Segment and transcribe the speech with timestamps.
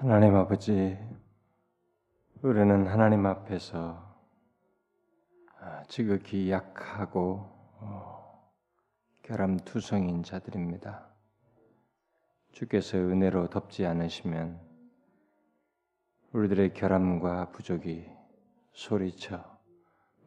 [0.00, 0.96] 하나님 아버지,
[2.42, 4.16] 우리는 하나님 앞에서
[5.58, 8.48] 아, 지극히 약하고 어,
[9.22, 11.04] 결함투성인 자들입니다.
[12.52, 14.60] 주께서 은혜로 덮지 않으시면
[16.32, 18.08] 우리들의 결함과 부족이
[18.74, 19.42] 소리쳐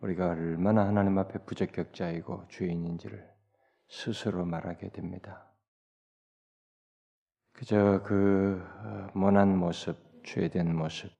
[0.02, 3.26] 우리가 얼마나 하나님 앞에 부적격자이고 주인인지를
[3.88, 5.51] 스스로 말하게 됩니다.
[7.54, 11.12] 그저 그 어, 모난 모습, 죄된 모습,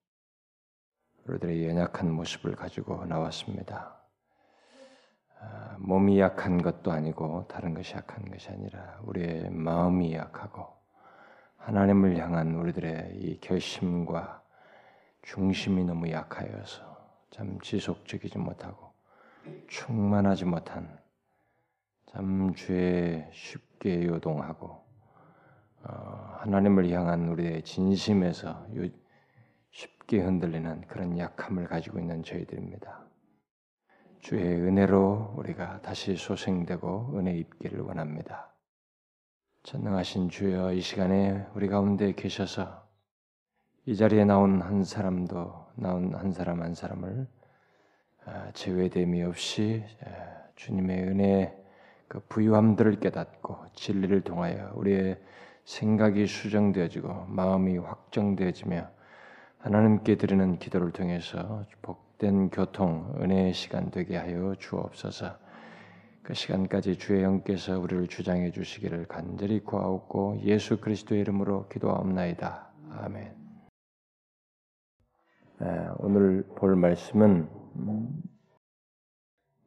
[1.26, 4.02] 우리들의 연약한 모습을 가지고 나왔습니다.
[5.40, 10.68] 아, 몸이 약한 것도 아니고 다른 것이 약한 것이 아니라 우리의 마음이 약하고
[11.58, 14.44] 하나님을 향한 우리들의 이 결심과
[15.22, 16.98] 중심이 너무 약하여서
[17.30, 18.94] 참 지속적이지 못하고
[19.68, 21.00] 충만하지 못한
[22.08, 24.81] 참 죄에 쉽게 요동하고 어,
[25.84, 28.68] 하나님을 향한 우리의 진심에서
[29.72, 33.06] 쉽게 흔들리는 그런 약함을 가지고 있는 저희들입니다.
[34.20, 38.54] 주의 은혜로 우리가 다시 소생되고 은혜 입기를 원합니다.
[39.64, 42.88] 전능하신 주여 이 시간에 우리 가운데 계셔서
[43.86, 47.28] 이 자리에 나온 한 사람도 나온 한 사람 한 사람을
[48.26, 49.84] 아, 제외됨이 없이
[50.56, 51.58] 주님의 은혜
[52.08, 55.20] 그 부유함들을 깨닫고 진리를 통하여 우리의
[55.66, 58.90] 생각이 수정되어지고 마음이 확정되어지며
[59.60, 65.38] 하나님께 드리는 기도를 통해서 복된 교통, 은혜의 시간 되게 하여 주옵소서.
[66.24, 72.72] 그 시간까지 주의 영께서 우리를 주장해 주시기를 간절히 구하옵고 예수 그리스도의 이름으로 기도하옵나이다.
[72.90, 73.36] 아멘.
[75.60, 77.50] 네, 오늘 볼 말씀은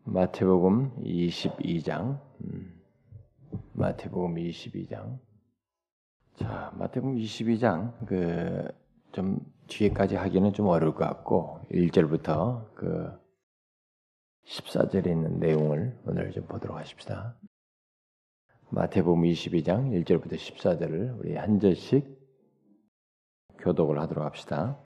[0.04, 2.80] 마태복음 22장, 음,
[3.72, 5.18] 마태복음 22장.
[6.36, 13.08] 자, 마태복음 22장 그 좀 뒤에까지 하기는 좀 어려울 것 같고 1절부터 그
[14.44, 17.36] 14절에 있는 내용을 오늘 좀 보도록 하십시다.
[18.70, 22.04] 마태복음 22장 1절부터 14절을 우리 한 절씩
[23.58, 24.84] 교독을 하도록 합시다.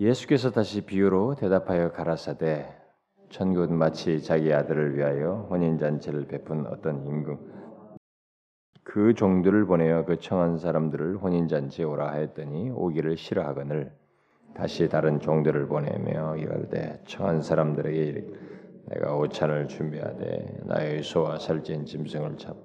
[0.00, 2.76] 예수께서 다시 비유로 대답하여 가라사대
[3.30, 7.65] 천국은 마치 자기 아들을 위하여 혼인 잔치를 베푼 어떤 임금
[8.96, 13.92] 그 종들을 보내어 그 청한 사람들을 혼인잔치에 오라 하였더니 오기를 싫어하거늘
[14.54, 18.22] 다시 다른 종들을 보내며 이르되 청한 사람들에게 이르
[18.86, 22.56] 내가 오찬을 준비하되 나의 소와 살찐 짐승을 잡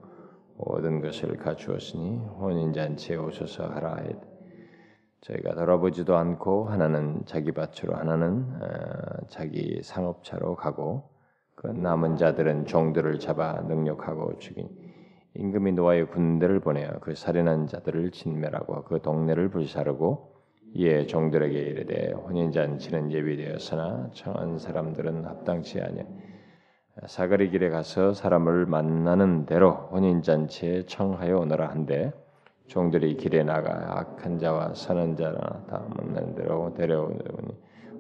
[0.56, 4.16] 모든 것을 갖추었으니 혼인잔치에 오셔서 하라 하였.
[5.20, 11.10] 저희가 돌아보지도 않고 하나는 자기 밭으로 하나는 어, 자기 상업차로 가고
[11.56, 14.81] 그 남은 자들은 종들을 잡아 능력하고 죽인
[15.36, 20.32] 임금이 노아의 군대를 보내어 그 살인한 자들을 진멸하고 그 동네를 불사르고
[20.74, 26.06] 이에 종들에게 이르되 혼인잔치는 예비되었으나 청한 사람들은 합당치 아니하
[27.08, 32.12] 사거리 길에 가서 사람을 만나는 대로 혼인잔치에 청하여 오너라 한데
[32.68, 37.20] 종들이 길에 나가 악한 자와 선한 자나 다 만나는 대로 데려오니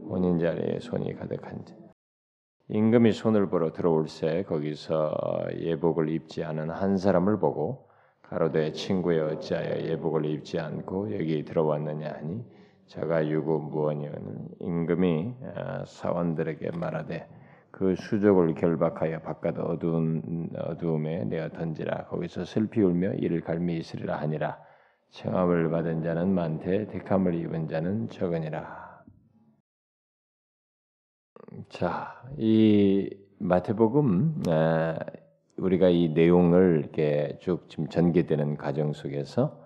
[0.09, 1.80] 혼인자리에 손이 가득한 자
[2.73, 5.13] 임금이 손을 벌어 들어올새 거기서
[5.57, 7.89] 예복을 입지 않은 한 사람을 보고
[8.21, 12.07] 가로되 친구의 어찌하여 예복을 입지 않고 여기 들어왔느냐?
[12.07, 12.45] 하니
[12.87, 17.27] 자가 유고 무언이오는 임금이 아, 사원들에게 말하되
[17.71, 22.05] 그 수족을 결박하여 바깥 어두운 어두움에 내어 던지라.
[22.05, 24.57] 거기서 슬피 울며 이를 갈미 있으리라 하니라.
[25.09, 28.90] 청함을 받은 자는 많되 택함을 입은 자는 적으니라
[31.67, 34.43] 자, 이 마태복음
[35.57, 39.59] 우리가 이 내용을 이렇게 쭉 지금 전개되는 과정 속에서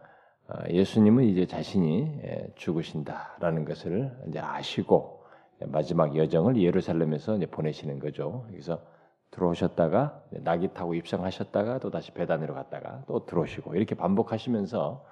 [0.48, 2.22] 어, 예수님은 이제 자신이
[2.56, 5.26] 죽으신다라는 것을 이제 아시고
[5.68, 8.46] 마지막 여정을 예루살렘에서 이제 보내시는 거죠.
[8.50, 8.82] 그래서
[9.30, 15.06] 들어오셨다가 낙이 타고 입성하셨다가 또 다시 배단으로 갔다가 또 들어오시고 이렇게 반복하시면서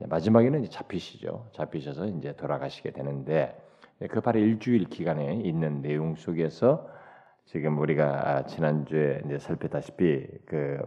[0.00, 1.48] 마지막에는 이제 잡히시죠.
[1.52, 3.69] 잡히셔서 이제 돌아가시게 되는데 네,
[4.08, 6.88] 그 바로 일주일 기간에 있는 내용 속에서
[7.44, 10.78] 지금 우리가 지난주에 이제 살폈다시피 그,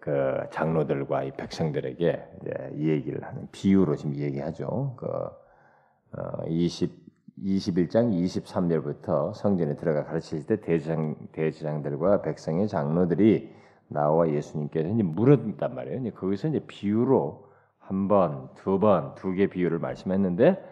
[0.00, 4.94] 그 장로들과 이 백성들에게 이제 이 얘기를 하는 비유로 지금 얘기하죠.
[4.96, 7.08] 그 어, 20
[7.44, 13.54] 21장 23절부터 성전에 들어가 가르칠 때 대장 대제장들과 백성의 장로들이
[13.86, 16.00] 나와 예수님께서 이제 물었단 말이에요.
[16.00, 17.46] 이제 거기서 이제 비유로
[17.78, 20.62] 한 번, 두 번, 두 개 비유를 말씀했는데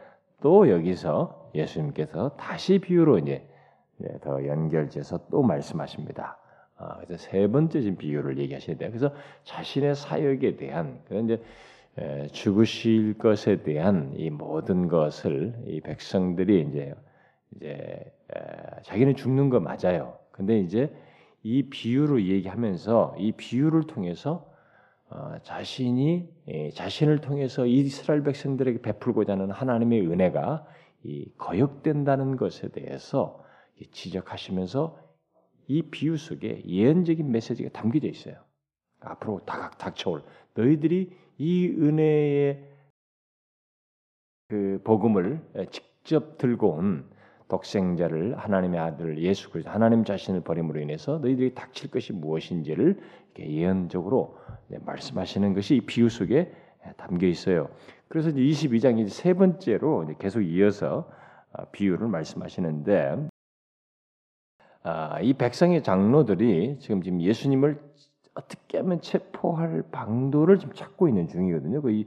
[0.43, 3.47] 또 여기서 예수님께서 다시 비유로 이제
[4.23, 6.39] 더 연결돼서 또 말씀하십니다.
[6.77, 8.91] 아, 그래서 세 번째 지금 비유를 얘기하셔야 돼요.
[8.91, 9.13] 그래서
[9.45, 11.43] 자신의 사역에 대한 그런 이제
[12.33, 16.95] 죽으실 것에 대한 이 모든 것을 이 백성들이 이제
[17.55, 18.13] 이제
[18.83, 20.19] 자기는 죽는 거 맞아요.
[20.31, 20.93] 근데 이제
[21.43, 24.56] 이 비유를 얘기하면서 이 비유를 통해서 어,
[25.43, 26.29] 자신이
[26.75, 30.67] 자신을 통해서 이스라엘 백성들에게 베풀고자 하는 하나님의 은혜가
[31.39, 33.45] 거역된다는 것에 대해서
[33.93, 34.99] 지적하시면서
[35.69, 38.37] 이 비유 속에 예언적인 메시지가 담겨져 있어요.
[39.01, 40.25] 앞으로 다각 닥쳐올
[40.55, 42.73] 너희들이 이 은혜의
[44.49, 47.09] 그 복음을 직접 들고 온
[47.49, 52.99] 독생자를 하나님의 아들 예수 그리스도 하나님 자신을 버림으로 인해서 너희들이 닥칠 것이 무엇인지를
[53.39, 54.39] 예언적으로
[54.69, 56.53] 말씀하시는 것이 이 비유 속에
[56.97, 57.69] 담겨 있어요.
[58.09, 61.11] 그래서 이제 22장 이제 세 번째로 계속 이어서
[61.53, 63.29] 아, 비유를 말씀하시는데
[64.83, 67.81] 아, 이 백성의 장로들이 지금 지금 예수님을
[68.35, 71.81] 어떻게 하면 체포할 방도를 지금 찾고 있는 중이거든요.
[71.81, 72.05] 그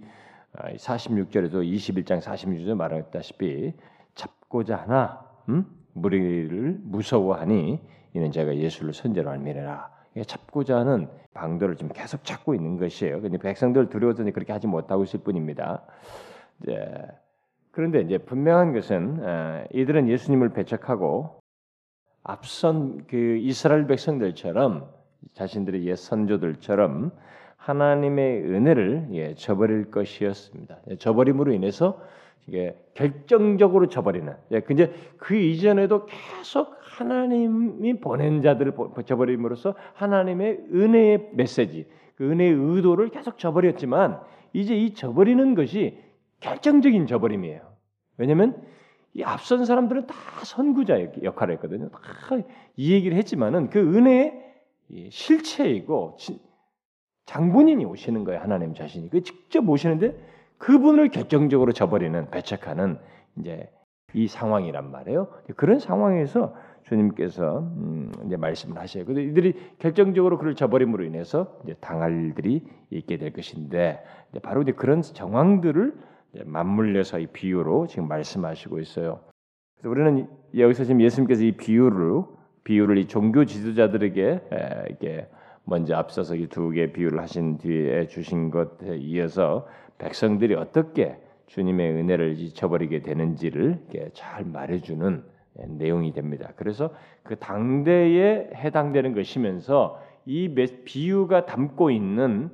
[0.53, 3.74] 46절에도 21장 46절에 말했다시피
[4.15, 5.66] 잡고자 하나 음?
[5.94, 7.80] 무리를 무서워하니
[8.13, 9.90] 이는 제가 예수를 선제로 알미래라.
[10.25, 13.22] 잡고자 하는 방도를 지금 계속 찾고 있는 것이에요.
[13.22, 15.84] 근데 백성들 두려워서 그렇게 하지 못하고 있을 뿐입니다.
[16.63, 17.07] 이제
[17.72, 21.40] 그런데 이제 분명한 것은 어, 이들은 예수님을 배척하고
[22.24, 24.90] 앞선 그 이스라엘 백성들처럼
[25.34, 27.12] 자신들의 옛 선조들처럼
[27.56, 30.80] 하나님의 은혜를 예, 저버릴 것이었습니다.
[30.90, 32.01] 예, 저버림으로 인해서
[32.50, 34.34] 이게 결정적으로 저버리는.
[34.51, 38.74] 예, 근데 그 이전에도 계속 하나님이 보낸 자들을
[39.06, 44.19] 저버림으로써 하나님의 은혜의 메시지, 그 은혜의 의도를 계속 저버렸지만
[44.54, 45.98] 이제 이 저버리는 것이
[46.40, 47.62] 결정적인 저버림이에요.
[48.18, 48.62] 왜냐하면
[49.13, 51.90] 이 앞선 사람들은 다 선구자 역할을 했거든요.
[51.90, 52.44] 다
[52.80, 54.34] 이 얘기를 했지만은 그 은혜의
[55.10, 56.16] 실체이고
[57.25, 58.40] 장본인이 오시는 거예요.
[58.40, 59.10] 하나님 자신이.
[59.10, 60.18] 그 직접 오시는데
[60.59, 63.00] 그분을 결정적으로 저버리는 배척하는
[63.39, 63.69] 이제
[64.13, 65.27] 이 상황이란 말이에요.
[65.56, 69.06] 그런 상황에서 주님께서 음 이제 말씀을 하셔요.
[69.06, 74.03] 근데 이들이 결정적으로 그를 저버림으로 인해서 이제 당할 일들이 있게 될 것인데
[74.41, 75.94] 바로 이제 그런 정황들을
[76.45, 79.19] 맞물려서 이 비유로 지금 말씀하시고 있어요.
[79.77, 80.27] 그래서 우리는
[80.57, 82.23] 여기서 지금 예수님께서 이 비유를
[82.63, 84.41] 비유를 이 종교 지도자들에게
[84.91, 85.27] 이게
[85.63, 89.67] 먼저 앞서서 이 두개 비유를 하신 뒤에 주신 것에 이어서
[90.00, 91.18] 백성들이 어떻게
[91.48, 93.80] 주님의 은혜를 잊혀버리게 되는지를
[94.13, 95.24] 잘 말해주는
[95.68, 96.51] 내용이 됩니다.
[96.56, 96.92] 그래서
[97.24, 100.54] 그 당대에 해당되는 것이면서 이
[100.86, 102.50] 비유가 담고 있는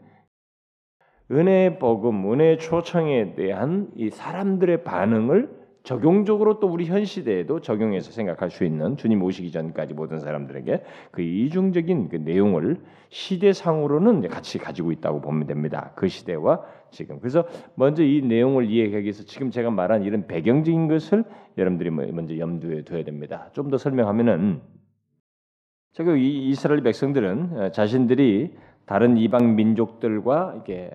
[1.31, 8.49] 은혜의 복음, 은혜의 초청에 대한 이 사람들의 반응을 적용적으로 또 우리 현 시대에도 적용해서 생각할
[8.49, 15.21] 수 있는 주님 오시기 전까지 모든 사람들에게 그 이중적인 그 내용을 시대상으로는 같이 가지고 있다고
[15.21, 15.91] 보면 됩니다.
[15.95, 16.63] 그 시대와
[16.95, 17.19] 지금.
[17.19, 17.45] 그래서
[17.75, 21.25] 먼저 이 내용을 이해하기 위해서 지금 제가 말한 이런 배경적인 것을
[21.57, 23.49] 여러분들이 뭐 먼저 염두에 둬야 됩니다.
[23.53, 24.61] 좀 더 설명하면은
[25.93, 28.55] 제가 이 이스라엘 백성들은 어, 자신들이
[28.85, 30.91] 다른 이방 민족들과 이게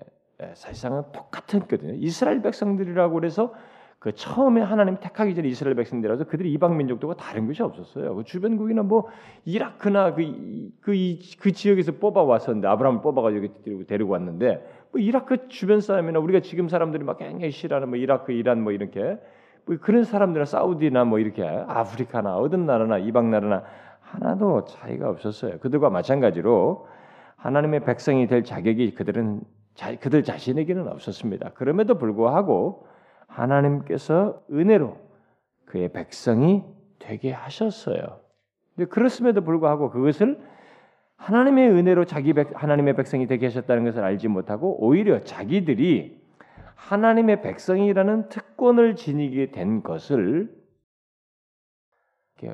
[0.53, 1.95] 사실상은 똑같았거든요.
[1.99, 3.53] 이스라엘 백성들이라고 그래서
[3.99, 8.15] 그 처음에 하나님 택하기 전에 이스라엘 백성들이라서 그들이 이방 민족들과 다른 것이 없었어요.
[8.15, 9.07] 그 주변국이나 뭐
[9.45, 10.23] 이라크나 그,
[10.81, 10.93] 그,
[11.39, 17.03] 그 지역에서 뽑아 왔었는데 아브라함을 뽑아가지고 데리고 왔는데 뭐 이라크 주변 사람이나 우리가 지금 사람들이
[17.03, 19.17] 막 굉장히 싫어하는 뭐 이라크, 이란 뭐 이렇게
[19.65, 23.63] 뭐 그런 사람들이나 사우디나 뭐 이렇게 아프리카나 어떤 나라나 이방 나라나
[24.01, 25.59] 하나도 차이가 없었어요.
[25.59, 26.87] 그들과 마찬가지로
[27.37, 29.41] 하나님의 백성이 될 자격이 그들은
[29.73, 31.51] 자, 그들 자신에게는 없었습니다.
[31.53, 32.85] 그럼에도 불구하고
[33.27, 34.97] 하나님께서 은혜로
[35.65, 36.63] 그의 백성이
[36.99, 38.19] 되게 하셨어요.
[38.75, 40.39] 근데 그렇음에도 불구하고 그것을
[41.21, 46.19] 하나님의 은혜로 자기 백, 하나님의 백성이 되게 하셨다는 것을 알지 못하고 오히려 자기들이
[46.73, 50.51] 하나님의 백성이라는 특권을 지니게 된 것을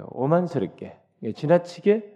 [0.10, 1.00] 오만스럽게
[1.34, 2.14] 지나치게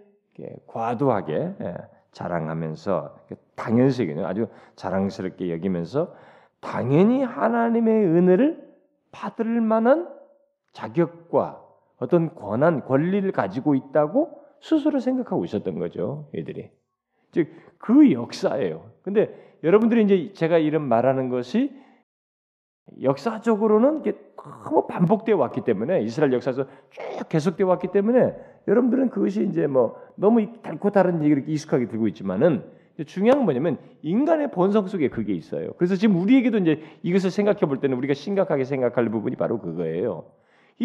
[0.66, 1.76] 과도하게 예,
[2.12, 3.16] 자랑하면서
[3.56, 6.14] 당연스럽게 아주 자랑스럽게 여기면서
[6.60, 8.72] 당연히 하나님의 은혜를
[9.10, 10.14] 받을 만한
[10.72, 11.62] 자격과
[11.98, 16.28] 어떤 권한, 권리를 가지고 있다고 스스로 생각하고 있었던 거죠.
[16.34, 16.70] 얘들이.
[17.32, 18.90] 즉, 그 역사예요.
[19.02, 21.72] 근데 여러분들이 이제 제가 이런 말하는 것이
[23.00, 24.02] 역사적으로는
[24.36, 28.34] 너무 반복되어 왔기 때문에 이스라엘 역사에서 쭉 계속되어 왔기 때문에
[28.68, 32.64] 여러분들은 그것이 이제 뭐 너무 달고 다른 얘기를 익숙하게 들고 있지만은
[33.06, 35.72] 중요한 건 뭐냐면 인간의 본성 속에 그게 있어요.
[35.78, 40.26] 그래서 지금 우리에게도 이제 이것을 생각해 볼 때는 우리가 심각하게 생각할 부분이 바로 그거예요.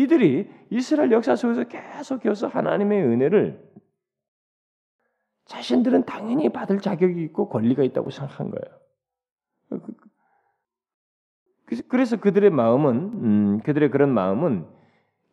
[0.01, 3.67] 이들이 이스라엘 역사 속에서 계속해서 하나님의 은혜를
[5.45, 9.81] 자신들은 당연히 받을 자격이 있고 권리가 있다고 생각한 거예요.
[11.87, 14.67] 그래서 그들의 마음은 음, 그들의 그런 마음은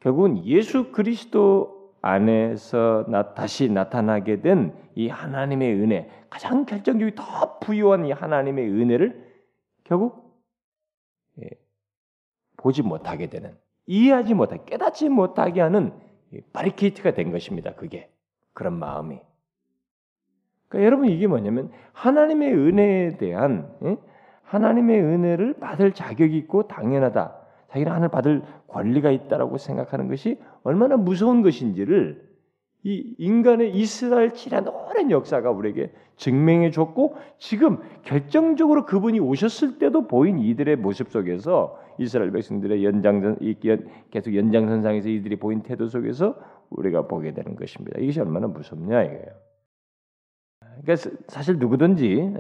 [0.00, 8.06] 결국은 예수 그리스도 안에서 나, 다시 나타나게 된 이 하나님의 은혜, 가장 결정적이고 더 부유한
[8.06, 9.42] 이 하나님의 은혜를
[9.83, 10.40] 결국
[11.42, 11.49] 예,
[12.56, 15.92] 보지 못하게 되는, 이해하지 못하게, 깨닫지 못하게 하는
[16.52, 17.74] 바리케이트가 된 것입니다.
[17.74, 18.10] 그게
[18.52, 19.20] 그런 마음이.
[20.68, 23.96] 그러니까 여러분 이게 뭐냐면 하나님의 은혜에 대한 예?
[24.42, 27.36] 하나님의 은혜를 받을 자격이 있고 당연하다.
[27.70, 32.24] 자기는 하늘 받을 권리가 있다라고 생각하는 것이 얼마나 무서운 것인지를
[32.84, 40.38] 이 인간의 이스라엘 지난 오랜 역사가 우리에게 증명해 줬고 지금 결정적으로 그분이 오셨을 때도 보인
[40.38, 43.38] 이들의 모습 속에서 이스라엘 백성들의 연장선
[44.10, 46.36] 계속 연장선상에서 이들이 보인 태도 속에서
[46.70, 47.98] 우리가 보게 되는 것입니다.
[47.98, 49.44] 이것이 얼마나 무섭냐 이거예요.
[50.82, 52.34] 그러니까 사실 누구든지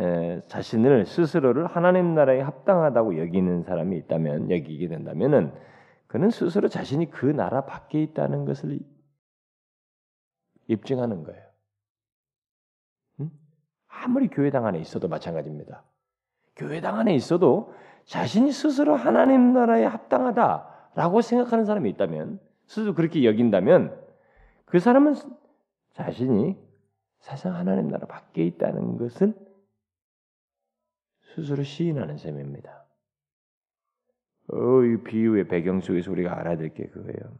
[0.48, 5.52] 자신을 스스로를 하나님 나라에 합당하다고 여기는 사람이 있다면 여기게 된다면은
[6.06, 8.78] 그는 스스로 자신이 그 나라 밖에 있다는 것을
[10.66, 11.44] 입증하는 거예요.
[13.88, 15.82] 아무리 교회당 안에 있어도 마찬가지입니다.
[16.56, 23.98] 교회당 안에 있어도 자신이 스스로 하나님 나라에 합당하다라고 생각하는 사람이 있다면 스스로 그렇게 여긴다면
[24.66, 25.14] 그 사람은
[25.92, 26.56] 자신이
[27.20, 29.34] 사실 하나님 나라 밖에 있다는 것을
[31.34, 32.84] 스스로 시인하는 셈입니다.
[34.52, 37.38] 어, 이 비유의 배경 속에서 우리가 알아야 될 게 그거예요.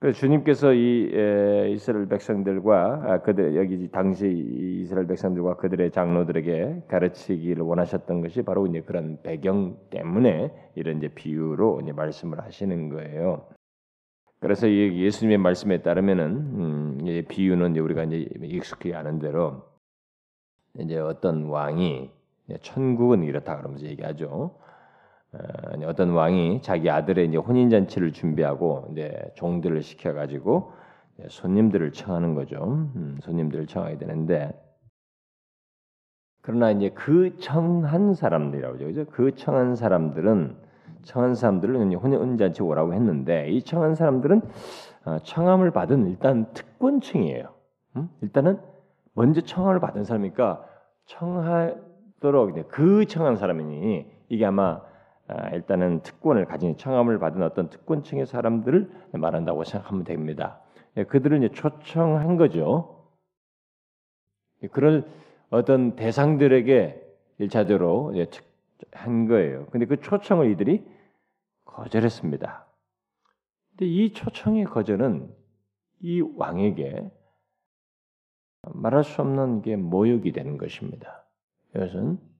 [0.00, 7.64] 그래서 주님께서 이 에, 이스라엘 백성들과 아, 그들 여기 당시 이스라엘 백성들과 그들의 장로들에게 가르치기를
[7.64, 13.48] 원하셨던 것이 바로 이제 그런 배경 때문에 이런 이제 비유로 이제 말씀을 하시는 거예요.
[14.38, 19.64] 그래서 예수님의 말씀에 따르면은 음, 비유는 이제 우리가 이제 익숙히 아는 대로
[20.78, 22.12] 이제 어떤 왕이
[22.60, 24.60] 천국은 이렇다 그러면서 얘기하죠.
[25.32, 25.38] 어,
[25.86, 30.72] 어떤 왕이 자기 아들의 이제 혼인 잔치를 준비하고 이제 종들을 시켜 가지고
[31.28, 32.88] 손님들을 청하는 거죠.
[32.94, 34.52] 음, 손님들을 청하게 되는데
[36.40, 39.04] 그러나 이제 그 청한 사람들이라고 그죠.
[39.10, 40.56] 그 청한 사람들은
[41.02, 44.42] 청한 사람들을 혼인 잔치 오라고 했는데 이 청한 사람들은
[45.04, 47.52] 어, 청함을 받은 일단 특권층이에요.
[48.22, 48.60] 일단은
[49.14, 50.64] 먼저 청함을 받은 사람이니까
[51.06, 54.87] 청하도록 그 청한 사람이니 이게 아마 아,
[55.52, 60.60] 일단은 특권을 가진 청함을 받은 어떤 특권층의 사람들을 말한다고 생각하면 됩니다.
[60.96, 63.06] 예, 그들을 이제 초청한 거죠.
[64.72, 65.06] 그런
[65.50, 67.02] 어떤 대상들에게
[67.38, 68.14] 일차적으로
[68.92, 69.66] 한 거예요.
[69.66, 70.84] 근데 그 초청을 이들이
[71.64, 72.66] 거절했습니다.
[73.70, 75.32] 근데 이 초청의 거절은
[76.00, 77.10] 이 왕에게
[78.62, 81.24] 말할 수 없는 게 모욕이 되는 것입니다.
[81.74, 82.37] 이것은 어,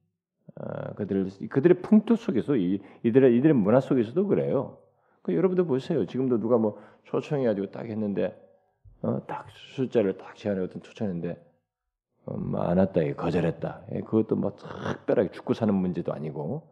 [0.96, 4.78] 그들 그들의 풍토 속에서 이 이들의 이들의 문화 속에서도 그래요.
[5.22, 6.06] 그 여러분도 보세요.
[6.06, 8.36] 지금도 누가 뭐 초청해가지고 딱 했는데
[9.02, 11.44] 어, 딱 숫자를 딱 제안해 어떤 초청했는데
[12.26, 13.82] 어, 뭐안 왔다, 거절했다.
[13.92, 16.68] 예, 그것도 뭐 특별하게 죽고 사는 문제도 아니고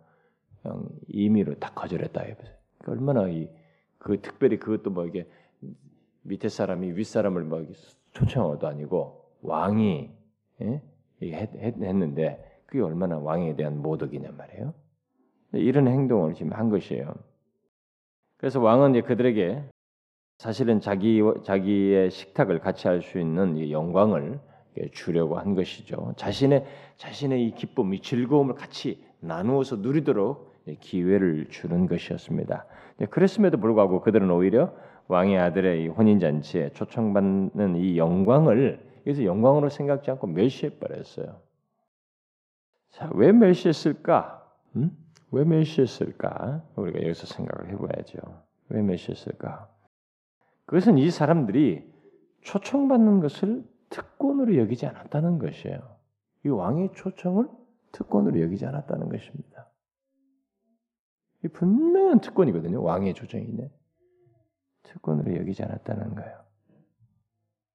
[0.63, 2.21] 그냥 임의로 딱 거절했다.
[2.21, 2.55] 해보세요.
[2.79, 3.49] 그러니까 얼마나 이
[4.07, 5.29] 그 특별히 그것도 뭐 이게
[6.23, 7.67] 밑에 사람이 윗 사람을 뭐
[8.13, 10.11] 초청한 것도 아니고 왕이
[10.63, 10.83] 예?
[11.23, 14.75] 했, 했는데 그게 얼마나 왕에 대한 모독이냐 말이에요.
[15.53, 17.15] 이런 행동을 지금 한 것이에요.
[18.37, 19.63] 그래서 왕은 이제 그들에게
[20.39, 24.39] 사실은 자기 자기의 식탁을 같이 할 수 있는 영광을
[24.93, 26.13] 주려고 한 것이죠.
[26.17, 32.67] 자신의 자신의 이 기쁨, 이 즐거움을 같이 나누어서 누리도록 기회를 주는 것이었습니다.
[33.09, 34.75] 그랬음에도 불구하고 그들은 오히려
[35.09, 41.46] 왕의 아들의 혼인 잔치에 초청받는 이 영광을 그래서 영광으로 생각지 않고 멸시해 버렸어요.
[42.97, 44.43] 자, 왜 멸시했을까?
[44.77, 44.91] 음?
[45.31, 46.65] 왜 멸시했을까?
[46.77, 48.19] 우리가 여기서 생각을 해봐야죠.
[48.71, 49.69] 왜 멸시했을까?
[50.65, 51.87] 그것은 이 사람들이
[52.41, 55.79] 초청받는 것을 특권으로 여기지 않았다는 것이에요.
[56.47, 57.49] 이 왕의 초청을
[57.93, 59.69] 특권으로 여기지 않았다는 것입니다.
[61.45, 62.83] 이 분명한 특권이거든요.
[62.83, 63.71] 왕의 조정이네.
[64.85, 66.39] 특권으로 여기지 않았다는 거예요.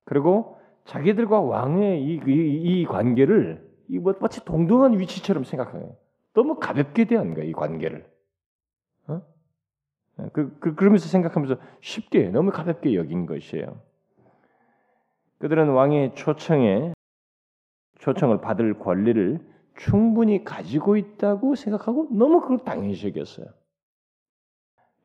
[0.03, 5.98] 그리고 자기들과 왕의 이, 이, 이 관계를 이뭐 마치 동등한 위치처럼 생각해요.
[6.33, 7.50] 너무 가볍게 대한 거예요.
[7.50, 8.10] 이 관계를.
[9.07, 9.21] 어?
[10.31, 13.81] 그, 그, 그러면서 생각하면서 쉽게 너무 가볍게 여긴 것이에요.
[15.39, 16.93] 그들은 왕의 초청에
[18.00, 19.39] 초청을 받을 권리를
[19.75, 23.48] 충분히 가지고 있다고 생각하고 너무 그걸 당연시 여겼어요.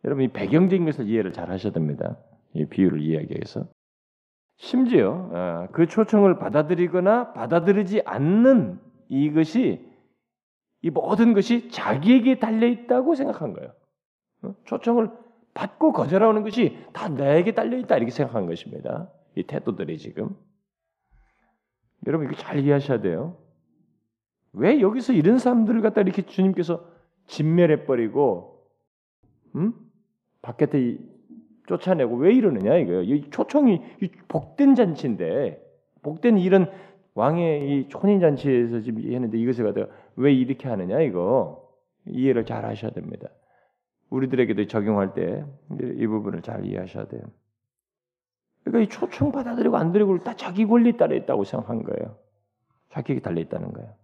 [0.05, 2.17] 여러분 이 배경적인 것을 이해를 잘 하셔야 됩니다.
[2.53, 3.67] 이 비유를 이야기해서
[4.57, 9.87] 심지어 어, 그 초청을 받아들이거나 받아들이지 않는 이것이
[10.83, 13.73] 이 모든 것이 자기에게 달려 있다고 생각한 거예요.
[14.43, 14.55] 어?
[14.65, 15.11] 초청을
[15.55, 19.11] 받고 거절하는 것이 다 나에게 달려 있다 이렇게 생각한 것입니다.
[19.35, 20.37] 이 태도들이 지금
[22.07, 23.37] 여러분 이거 잘 이해하셔야 돼요.
[24.53, 26.85] 왜 여기서 이런 사람들을 갖다 이렇게 주님께서
[27.27, 28.67] 진멸해 버리고
[29.55, 29.75] 음?
[30.41, 30.99] 바깥에
[31.67, 33.03] 쫓아내고 왜 이러느냐 이거예요.
[33.03, 33.83] 이 초청이
[34.29, 35.63] 복된 잔치인데
[36.03, 36.71] 복된 이런
[37.15, 41.67] 왕의 이 혼인 잔치에서 지금 했는데 이것을 갖다가 왜 이렇게 하느냐 이거
[42.07, 43.29] 이해를 잘 하셔야 됩니다.
[44.11, 45.45] 우리들에게도 적용할 때
[45.81, 47.23] 이 부분을 잘 이해하셔야 돼요.
[48.65, 52.17] 그러니까 이 초청 받아들이고 안 드리고 다 자기 권리 따라 있다고 생각한 거예요.
[52.91, 53.95] 자기에게 달려 있다는 거예요.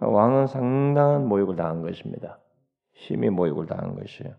[0.00, 2.38] 왕은 상당한 모욕을 당한 것입니다.
[2.94, 4.34] 심히 모욕을 당한 것이에요.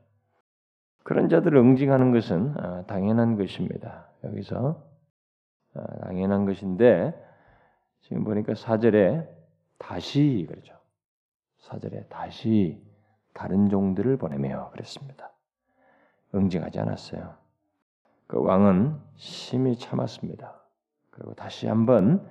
[1.10, 4.06] 그런 자들을 응징하는 것은 아, 당연한 것입니다.
[4.24, 4.80] 여기서
[5.74, 7.16] 아, 당연한 것인데
[8.02, 9.28] 지금 보니까 사절에
[9.80, 10.76] 다시 그러죠.
[11.58, 12.80] 사절에 다시
[13.34, 15.32] 다른 종들을 보내며 그랬습니다.
[16.36, 17.34] 응징하지 않았어요.
[18.28, 20.62] 그 왕은 심히 참았습니다.
[21.10, 22.24] 그리고 다시 한번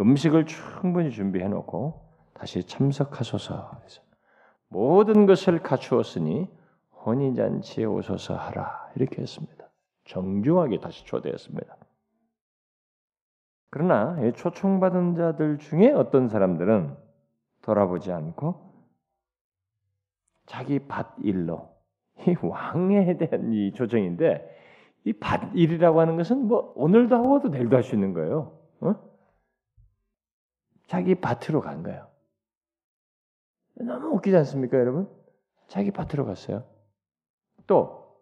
[0.00, 2.04] 음식을 충분히 준비해 놓고
[2.34, 3.82] 다시 참석하소서
[4.66, 6.50] 모든 것을 갖추었으니
[7.06, 9.70] 혼인잔치에 오소서 하라 이렇게 했습니다.
[10.04, 11.76] 정중하게 다시 초대했습니다.
[13.70, 16.96] 그러나 초청받은 자들 중에 어떤 사람들은
[17.62, 18.72] 돌아보지 않고
[20.46, 21.74] 자기 밭 일로
[22.26, 24.54] 이 왕에 대한 이 초청인데
[25.04, 28.58] 이 밭 일이라고 하는 것은 뭐 오늘도 하고도 내일도 할 수 있는 거예요.
[28.80, 28.94] 어?
[30.88, 32.08] 자기 밭으로 간 거예요.
[33.74, 35.08] 너무 웃기지 않습니까, 여러분?
[35.68, 36.64] 자기 밭으로 갔어요.
[37.66, 38.16] 또,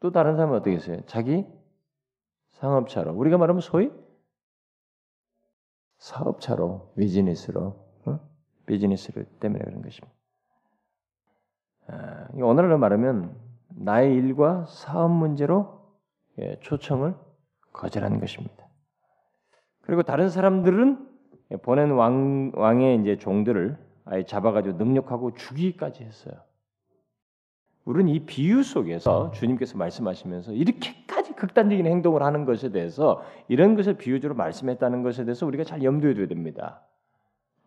[0.00, 1.00] 또 다른 사람은 어떻게 했어요?
[1.06, 1.46] 자기
[2.52, 3.12] 상업차로.
[3.14, 3.90] 우리가 말하면 소위
[5.98, 8.20] 사업차로, 비즈니스로, 어?
[8.66, 10.14] 비즈니스를 때문에 그런 것입니다.
[11.88, 13.36] 아, 오늘날로 말하면
[13.68, 15.76] 나의 일과 사업 문제로
[16.38, 17.14] 예, 초청을
[17.72, 18.66] 거절하는 것입니다.
[19.82, 21.08] 그리고 다른 사람들은
[21.62, 26.34] 보낸 왕, 왕의 이제 종들을 아예 잡아가지고 능력하고 죽이기까지 했어요.
[27.86, 34.36] 우리는 이 비유 속에서 주님께서 말씀하시면서 이렇게까지 극단적인 행동을 하는 것에 대해서 이런 것을 비유적으로
[34.36, 36.82] 말씀했다는 것에 대해서 우리가 잘 염두에 둬야 됩니다.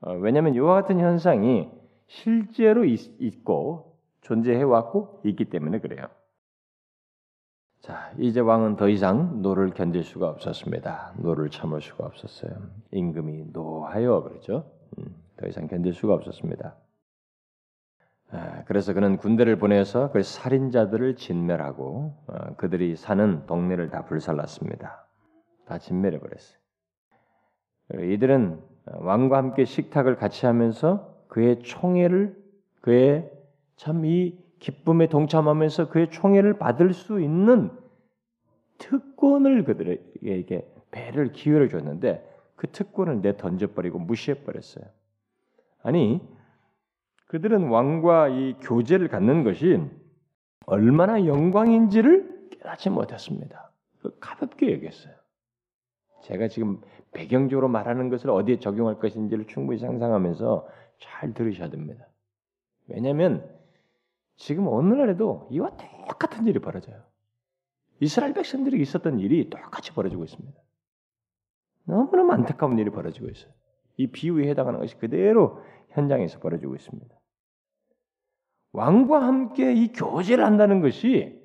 [0.01, 1.69] 어, 왜냐하면 이와 같은 현상이
[2.07, 6.07] 실제로 있, 고 존재해 왔고 있기 때문에 그래요.
[7.79, 11.13] 자, 이제 왕은 더 이상 노를 견딜 수가 없었습니다.
[11.17, 12.51] 노를 참을 수가 없었어요.
[12.91, 14.69] 임금이 노하여 그러죠.
[14.97, 16.75] 음, 더 이상 견딜 수가 없었습니다.
[18.31, 25.07] 아, 그래서 그는 군대를 보내서 그 살인자들을 진멸하고 어, 그들이 사는 동네를 다 불살랐습니다.
[25.65, 26.59] 다 진멸해 버렸어요.
[28.13, 32.37] 이들은 왕과 함께 식탁을 같이 하면서 그의 총애를
[32.81, 33.31] 그의
[33.75, 37.71] 참 이 기쁨에 동참하면서 그의 총애를 받을 수 있는
[38.77, 44.85] 특권을 그들에게 배를 기회를 줬는데 그 특권을 내 던져버리고 무시해 버렸어요.
[45.81, 46.21] 아니
[47.29, 49.79] 그들은 왕과 이 교제를 갖는 것이
[50.65, 53.71] 얼마나 영광인지를 깨닫지 못했습니다.
[54.01, 55.13] 그 가볍게 여겼어요.
[56.23, 60.67] 제가 지금 배경적으로 말하는 것을 어디에 적용할 것인지를 충분히 상상하면서
[60.99, 62.07] 잘 들으셔야 됩니다.
[62.87, 63.47] 왜냐하면
[64.35, 65.77] 지금 오늘날에도 이와
[66.09, 67.03] 똑같은 일이 벌어져요.
[67.99, 70.59] 이스라엘 백성들이 있었던 일이 똑같이 벌어지고 있습니다.
[71.83, 73.51] 너무너무 안타까운 일이 벌어지고 있어요.
[73.97, 77.18] 이 비유에 해당하는 것이 그대로 현장에서 벌어지고 있습니다.
[78.71, 81.39] 왕과 함께 이 교제를 한다는 것이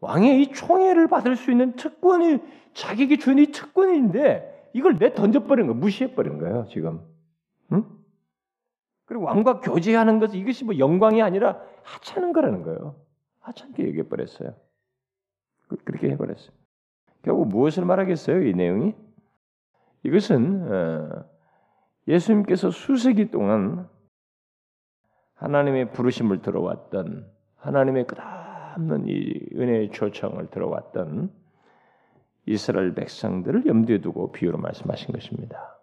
[0.00, 2.38] 왕의 이 총애를 받을 수 있는 특권이
[2.72, 7.00] 자기에게 주는 이 특권인데 이걸 내 던져버린 거 무시해버린 거예요 지금.
[7.72, 7.84] 응?
[9.04, 12.96] 그리고 왕과 교제하는 것은 이것이 뭐 영광이 아니라 하찮은 거라는 거예요.
[13.40, 14.54] 하찮게 여겨버렸어요.
[15.68, 16.50] 그, 그렇게 해버렸어요.
[17.22, 18.42] 결국 무엇을 말하겠어요?
[18.44, 18.94] 이 내용이
[20.04, 21.24] 이것은 어,
[22.08, 23.88] 예수님께서 수세기 동안
[25.40, 27.26] 하나님의 부르심을 들어왔던
[27.56, 31.32] 하나님의 끝없는 이 은혜의 초청을 들어왔던
[32.46, 35.78] 이스라엘 백성들을 염두에 두고 비유로 말씀하신 것입니다.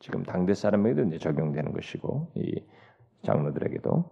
[0.00, 2.62] 지금 당대 사람에게도 이제 적용되는 것이고 이
[3.22, 4.04] 장로들에게도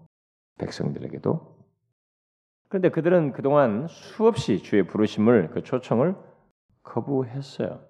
[0.58, 1.62] 백성들에게도
[2.68, 6.16] 그런데 그들은 그동안 수없이 주의 부르심을 그 초청을
[6.82, 7.84] 거부했어요.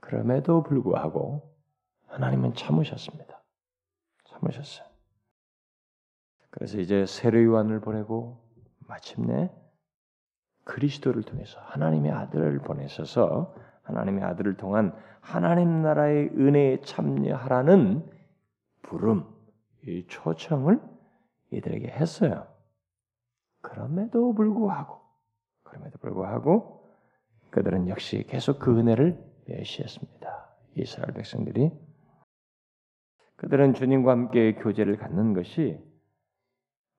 [0.00, 1.50] 그럼에도 불구하고
[2.08, 3.42] 하나님은 참으셨습니다.
[4.26, 4.97] 참으셨어요.
[6.58, 8.42] 그래서 이제 세례요한을 보내고
[8.88, 9.48] 마침내
[10.64, 18.04] 그리스도를 통해서 하나님의 아들을 보내셔서 하나님의 아들을 통한 하나님 나라의 은혜에 참여하라는
[18.82, 19.24] 부름,
[19.86, 20.80] 이 초청을
[21.52, 22.48] 이들에게 했어요.
[23.60, 24.98] 그럼에도 불구하고
[25.62, 26.90] 그럼에도 불구하고
[27.50, 29.16] 그들은 역시 계속 그 은혜를
[29.46, 30.48] 멸시했습니다.
[30.74, 31.70] 이스라엘 백성들이
[33.36, 35.87] 그들은 주님과 함께 교제를 갖는 것이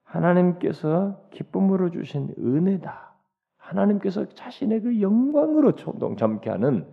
[0.10, 3.14] 하나님께서 기쁨으로 주신 은혜다.
[3.58, 6.88] 하나님께서 자신의 그 영광으로 동참케 하는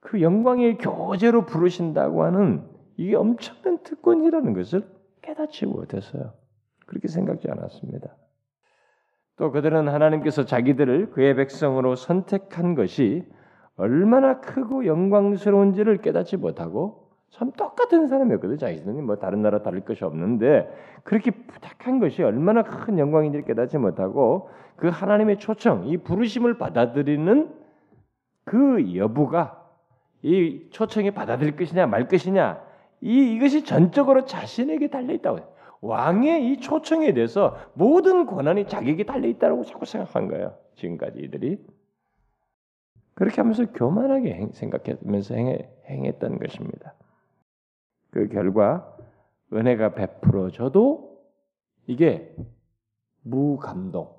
[0.00, 4.86] 그 영광의 교제로 부르신다고 하는 이게 엄청난 특권이라는 것을
[5.22, 6.34] 깨닫지 못했어요.
[6.86, 8.14] 그렇게 생각지 않았습니다.
[9.36, 13.24] 또 그들은 하나님께서 자기들을 그의 백성으로 선택한 것이
[13.76, 18.56] 얼마나 크고 영광스러운지를 깨닫지 못하고 참 똑같은 사람이었거든요.
[18.56, 20.68] 자기들은 뭐 다른 나라 다를 것이 없는데
[21.04, 27.52] 그렇게 부탁한 것이 얼마나 큰 영광인지를 깨닫지 못하고 그 하나님의 초청, 이 부르심을 받아들이는
[28.44, 29.66] 그 여부가
[30.22, 32.60] 이 초청이 받아들일 것이냐 말 것이냐
[33.00, 35.48] 이 이것이 전적으로 자신에게 달려 있다고 해요.
[35.80, 40.56] 왕의 이 초청에 대해서 모든 권한이 자기에게 달려 있다고 자꾸 생각한 거예요.
[40.74, 41.64] 지금까지 이들이
[43.14, 45.34] 그렇게 하면서 교만하게 생각하면서
[45.88, 46.94] 행했던 것입니다.
[48.10, 48.96] 그 결과
[49.52, 51.18] 은혜가 베풀어져도
[51.86, 52.34] 이게
[53.22, 54.14] 무감동,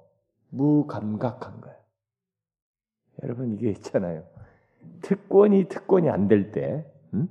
[0.49, 1.77] 무감각한 거예요.
[3.23, 4.23] 여러분 이게 있잖아요.
[5.01, 7.27] 특권이 특권이 안 될 때, 음?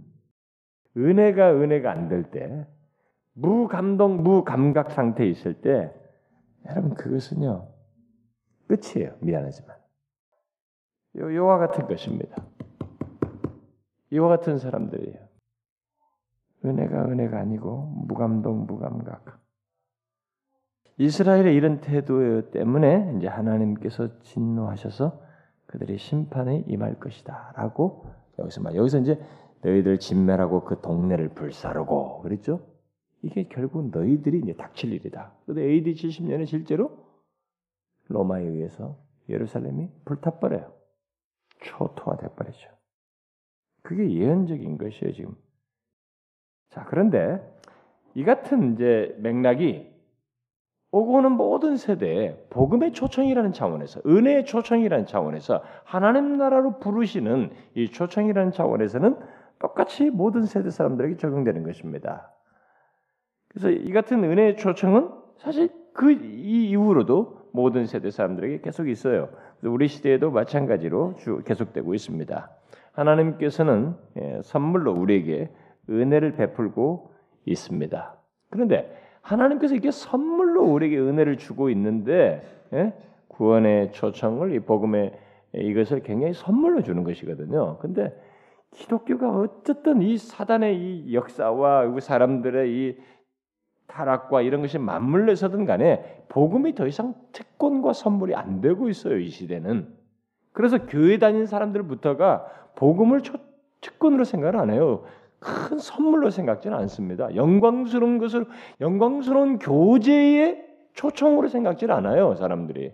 [0.97, 2.67] 은혜가 은혜가 안 될 때,
[3.33, 5.93] 무감동, 무감각 상태에 있을 때,
[6.67, 7.69] 여러분 그것은요
[8.67, 9.17] 끝이에요.
[9.21, 9.77] 미안하지만
[11.17, 12.37] 요, 요와 같은 것입니다.
[14.11, 15.28] 이와 같은 사람들이에요.
[16.65, 19.39] 은혜가 은혜가 아니고 무감동, 무감각.
[20.99, 25.21] 이스라엘의 이런 태도 때문에 이제 하나님께서 진노하셔서
[25.67, 28.07] 그들의 심판에 임할 것이다라고
[28.39, 29.21] 여기서 말 여기서 이제
[29.63, 32.61] 너희들 진멸하고 그 동네를 불사르고 그랬죠?
[33.23, 35.33] 이게 결국 너희들이 이제 닥칠 일이다.
[35.47, 37.07] 근데 AD 70년에 실제로
[38.09, 40.73] 로마에 의해서 예루살렘이 불타버려요.
[41.61, 42.71] 초토화돼 버리죠.
[43.83, 45.35] 그게 예언적인 것이에요 지금.
[46.71, 47.41] 자 그런데
[48.15, 49.89] 이 같은 이제 맥락이
[50.91, 58.53] 오고 오는 모든 세대에 복음의 초청이라는 차원에서 은혜의 초청이라는 차원에서 하나님 나라로 부르시는 이 초청이라는
[58.53, 59.17] 차원에서는
[59.59, 62.33] 똑같이 모든 세대 사람들에게 적용되는 것입니다.
[63.49, 69.31] 그래서 이 같은 은혜의 초청은 사실 그 이후로도 모든 세대 사람들에게 계속 있어요.
[69.63, 72.51] 우리 시대에도 마찬가지로 계속되고 있습니다.
[72.93, 75.51] 하나님께서는 예, 선물로 우리에게
[75.89, 77.11] 은혜를 베풀고
[77.47, 78.15] 있습니다.
[78.51, 82.93] 그런데 하나님께서 이게 선물로 우리에게 은혜를 주고 있는데 예?
[83.29, 85.13] 구원의 초청을 이 복음의
[85.55, 87.79] 이것을 굉장히 선물로 주는 것이거든요.
[87.79, 88.15] 근데
[88.73, 92.99] 기독교가 어쨌든 이 사단의 이 역사와 사람들의 이
[93.87, 99.89] 타락과 이런 것이 맞물려서든 간에 복음이 더 이상 특권과 선물이 안 되고 있어요 이 시대는.
[100.53, 103.23] 그래서 교회 다니는 사람들부터가 복음을
[103.81, 105.05] 특권으로 생각을 안 해요.
[105.41, 107.35] 큰 선물로 생각지는 않습니다.
[107.35, 108.47] 영광스러운 것을
[108.81, 112.93] 영광스러운 교제의 초청으로 생각지는 않아요 사람들이.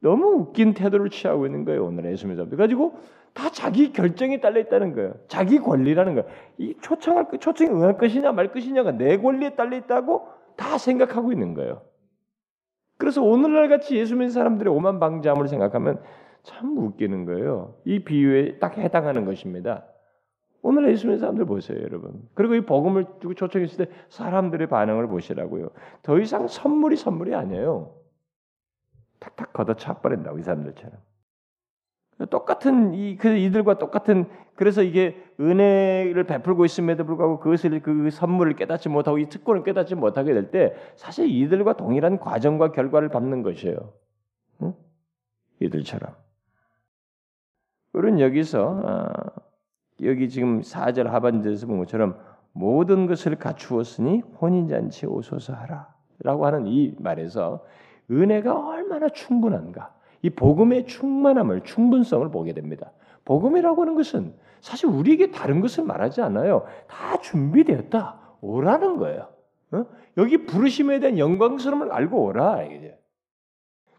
[0.00, 2.58] 너무 웃긴 태도를 취하고 있는 거예요 오늘 예수님 사람들.
[2.58, 2.98] 가지고
[3.34, 5.14] 다 자기 결정에 딸려 있다는 거예요.
[5.28, 6.28] 자기 권리라는 거예요.
[6.58, 11.82] 이 초청할 초청이 응할 것이냐 말 것이냐가 내 권리에 딸려 있다고 다 생각하고 있는 거예요.
[12.96, 16.02] 그래서 오늘날 같이 예수 믿는 사람들의 오만 방자함을 생각하면
[16.42, 17.76] 참 웃기는 거예요.
[17.84, 19.84] 이 비유에 딱 해당하는 것입니다.
[20.62, 22.28] 오늘 예수 믿는 사람들 보세요, 여러분.
[22.34, 25.70] 그리고 이 복음을 두고 초청했을 때 사람들의 반응을 보시라고요.
[26.02, 27.94] 더 이상 선물이 선물이 아니에요.
[29.20, 30.96] 탁탁 걷어 차 버린다고 이 사람들처럼.
[32.30, 38.88] 똑같은 이 그 이들과 똑같은 그래서 이게 은혜를 베풀고 있음에도 불구하고 그것을 그 선물을 깨닫지
[38.88, 43.76] 못하고 이 특권을 깨닫지 못하게 될 때 사실 이들과 동일한 과정과 결과를 밟는 것이에요.
[44.62, 44.74] 응?
[45.60, 46.12] 이들처럼.
[47.92, 49.08] 우리는 여기서 어,
[50.02, 52.18] 여기 지금 4절 하반절에서 본 것처럼
[52.52, 55.88] 모든 것을 갖추었으니 혼인잔치 오소서 하라
[56.20, 57.64] 라고 하는 이 말에서
[58.10, 62.92] 은혜가 얼마나 충분한가 이 복음의 충만함을 충분성을 보게 됩니다.
[63.24, 66.64] 복음이라고 하는 것은 사실 우리에게 다른 것을 말하지 않아요.
[66.88, 68.18] 다 준비되었다.
[68.40, 69.28] 오라는 거예요.
[69.72, 69.84] 어?
[70.16, 72.64] 여기 부르심에 대한 영광스러움을 알고 오라.
[72.64, 72.98] 이제.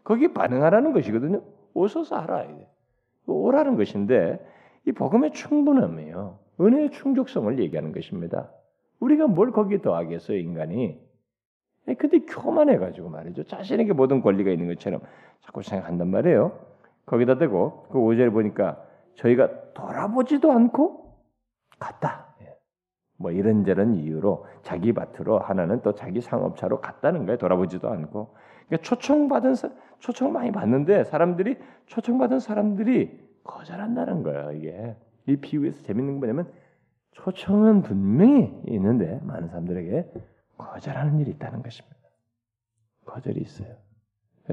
[0.04, 1.42] 거기 반응하라는 것이거든요.
[1.72, 2.44] 오소서 하라.
[2.44, 2.68] 이제.
[3.26, 4.44] 오라는 것인데
[4.86, 6.38] 이 복음의 충분함이에요.
[6.60, 8.50] 은혜의 충족성을 얘기하는 것입니다.
[9.00, 11.00] 우리가 뭘 거기에 더하겠어요, 인간이?
[11.98, 13.44] 근데 교만해가지고 말이죠.
[13.44, 15.00] 자신에게 모든 권리가 있는 것처럼
[15.40, 16.58] 자꾸 생각한단 말이에요.
[17.06, 21.16] 거기다 대고 그 5절에 보니까 저희가 돌아보지도 않고
[21.78, 22.34] 갔다.
[22.42, 22.54] 예.
[23.16, 27.38] 뭐 이런저런 이유로 자기 밭으로 하나는 또 자기 상업차로 갔다는 거예요.
[27.38, 28.34] 돌아보지도 않고.
[28.66, 29.54] 그러니까 초청받은
[29.98, 34.52] 초청 많이 받는데 사람들이 초청받은 사람들이 거절한다는 거예요.
[34.52, 36.52] 이게 이 비유에서 재밌는 건 뭐냐면
[37.12, 40.12] 초청은 분명히 있는데 많은 사람들에게
[40.56, 41.96] 거절하는 일이 있다는 것입니다.
[43.04, 43.76] 거절이 있어요.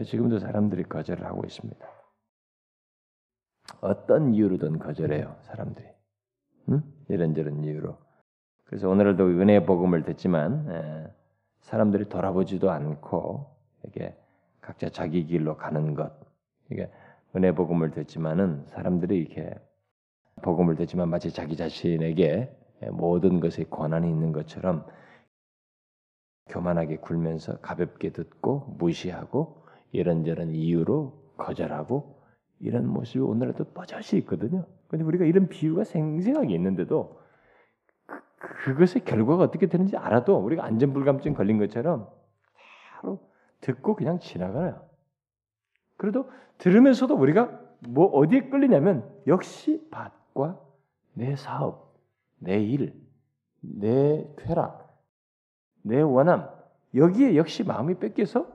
[0.03, 1.87] 지금도 사람들이 거절을 하고 있습니다.
[3.81, 5.87] 어떤 이유로든 거절해요, 사람들이.
[6.69, 6.83] 응?
[7.09, 7.97] 이런저런 이유로.
[8.65, 11.07] 그래서 오늘도 은혜 복음을 듣지만 에,
[11.61, 13.55] 사람들이 돌아보지도 않고
[13.85, 14.15] 이게
[14.61, 16.11] 각자 자기 길로 가는 것.
[16.71, 16.91] 이게
[17.35, 19.53] 은혜 복음을 듣지만은 사람들이 이렇게
[20.43, 22.55] 복음을 듣지만 마치 자기 자신에게
[22.91, 24.85] 모든 것에 권한이 있는 것처럼
[26.47, 32.21] 교만하게 굴면서 가볍게 듣고 무시하고 이런저런 이유로 거절하고
[32.59, 34.65] 이런 모습이 오늘도 뻗어시 있거든요.
[34.87, 37.19] 근데 우리가 이런 비유가 생생하게 있는데도
[38.39, 42.09] 그, 것의 결과가 어떻게 되는지 알아도 우리가 안전불감증 걸린 것처럼
[42.91, 43.19] 바로
[43.61, 44.86] 듣고 그냥 지나가요.
[45.97, 46.29] 그래도
[46.59, 50.59] 들으면서도 우리가 뭐 어디에 끌리냐면 역시 밭과
[51.13, 51.95] 내 사업,
[52.39, 52.93] 내 일,
[53.59, 55.03] 내 쾌락,
[55.81, 56.49] 내 원함
[56.95, 58.47] 여기에 역시 마음이 뺏겨서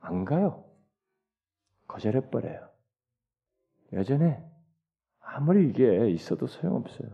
[0.00, 0.64] 안 가요.
[1.88, 2.68] 거절해 버려요.
[3.92, 4.42] 여전해
[5.20, 7.08] 아무리 이게 있어도 소용없어요.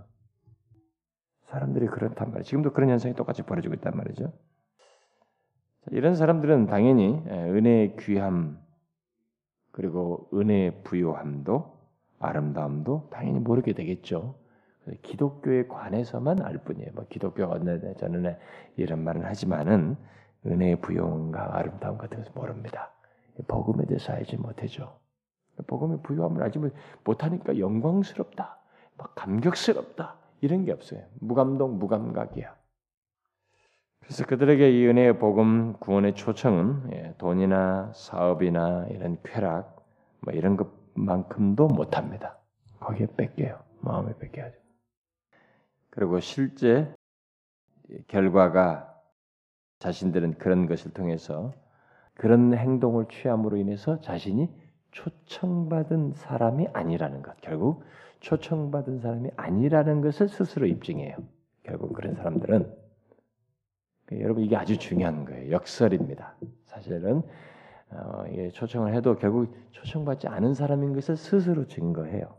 [1.46, 2.42] 사람들이 그렇단 말이에요.
[2.44, 4.32] 지금도 그런 현상이 똑같이 벌어지고 있단 말이죠.
[5.90, 8.60] 이런 사람들은 당연히 예, 은혜의 귀함
[9.78, 11.78] 그리고 은혜의 부요함도
[12.18, 14.34] 아름다움도 당연히 모르게 되겠죠.
[15.02, 16.90] 기독교에 관해서만 알 뿐이에요.
[16.94, 17.60] 뭐 기독교가
[17.96, 18.36] 저는
[18.76, 19.96] 이런 말은 하지만은
[20.44, 22.90] 은혜의 부요함과 아름다움 같은 것을 모릅니다.
[23.46, 24.98] 복음에 대해서 알지 못하죠.
[25.68, 26.58] 복음의 부요함을 알지
[27.04, 28.58] 못하니까 영광스럽다,
[28.96, 31.04] 막 감격스럽다 이런 게 없어요.
[31.20, 32.52] 무감동, 무감각이야.
[34.08, 39.84] 그래서 그들에게 이 은혜의 복음 구원의 초청은 예, 돈이나 사업이나 이런 쾌락
[40.20, 42.38] 뭐 이런 것만큼도 못합니다.
[42.80, 43.58] 거기에 뺏겨요.
[43.82, 44.56] 마음에 뺏겨야죠.
[45.90, 46.90] 그리고 실제
[48.06, 48.94] 결과가
[49.78, 51.52] 자신들은 그런 것을 통해서
[52.14, 54.48] 그런 행동을 취함으로 인해서 자신이
[54.90, 57.36] 초청받은 사람이 아니라는 것.
[57.42, 57.84] 결국
[58.20, 61.14] 초청받은 사람이 아니라는 것을 스스로 입증해요.
[61.62, 62.77] 결국 그런 사람들은
[64.12, 65.52] 여러분 이게 아주 중요한 거예요.
[65.52, 66.34] 역설입니다.
[66.66, 67.22] 사실은
[67.90, 72.36] 어, 초청을 해도 결국 초청받지 않은 사람인 것을 스스로 증거해요.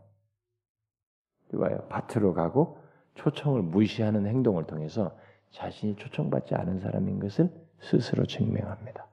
[1.52, 1.88] 이거예요.
[1.88, 2.78] 밭으로 가고
[3.14, 5.16] 초청을 무시하는 행동을 통해서
[5.50, 9.06] 자신이 초청받지 않은 사람인 것을 스스로 증명합니다.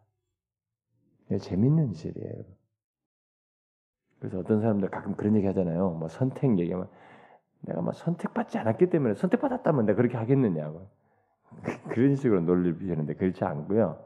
[1.40, 2.44] 재밌는 일이에요.
[4.20, 5.92] 그래서 어떤 사람들 가끔 그런 얘기 하잖아요.
[5.92, 6.90] 뭐 선택 얘기하면
[7.62, 10.90] 내가 막 선택받지 않았기 때문에 선택받았다면 내가 그렇게 하겠느냐고.
[11.90, 14.00] 그런 식으로 논리를 비우는데 그렇지 않고요.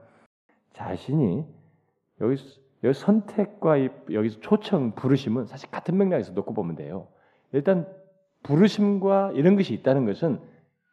[0.73, 1.45] 자신이
[2.21, 2.37] 여기
[2.83, 7.07] 여기 선택과 여기서 초청 부르심은 사실 같은 맥락에서 놓고 보면 돼요.
[7.51, 7.87] 일단
[8.43, 10.39] 부르심과 이런 것이 있다는 것은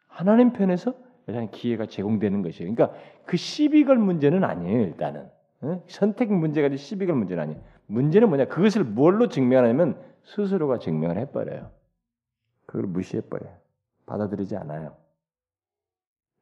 [0.07, 0.93] 하나님 편에서
[1.25, 2.73] 가장 기회가 제공되는 것이에요.
[2.73, 4.81] 그러니까 그 시비 걸 문제는 아니에요.
[4.81, 5.29] 일단은
[5.87, 7.61] 선택 문제가 시비 걸 문제는 아니에요.
[7.87, 8.45] 문제는 뭐냐?
[8.45, 11.71] 그것을 뭘로 증명하냐면 스스로가 증명을 해버려요.
[12.65, 13.51] 그걸 무시해버려요.
[14.05, 14.95] 받아들이지 않아요.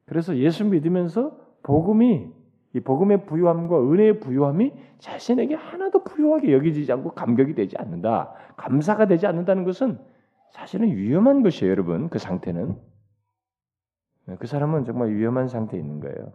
[0.08, 2.32] 그래서 예수 믿으면서 복음이
[2.74, 8.32] 이 복음의 부유함과 은혜의 부유함이 자신에게 하나도 부유하게 여기지지 않고 감격이 되지 않는다.
[8.56, 9.98] 감사가 되지 않는다는 것은
[10.50, 12.08] 사실은 위험한 것이에요, 여러분.
[12.08, 12.76] 그 상태는.
[14.38, 16.32] 그 사람은 정말 위험한 상태에 있는 거예요.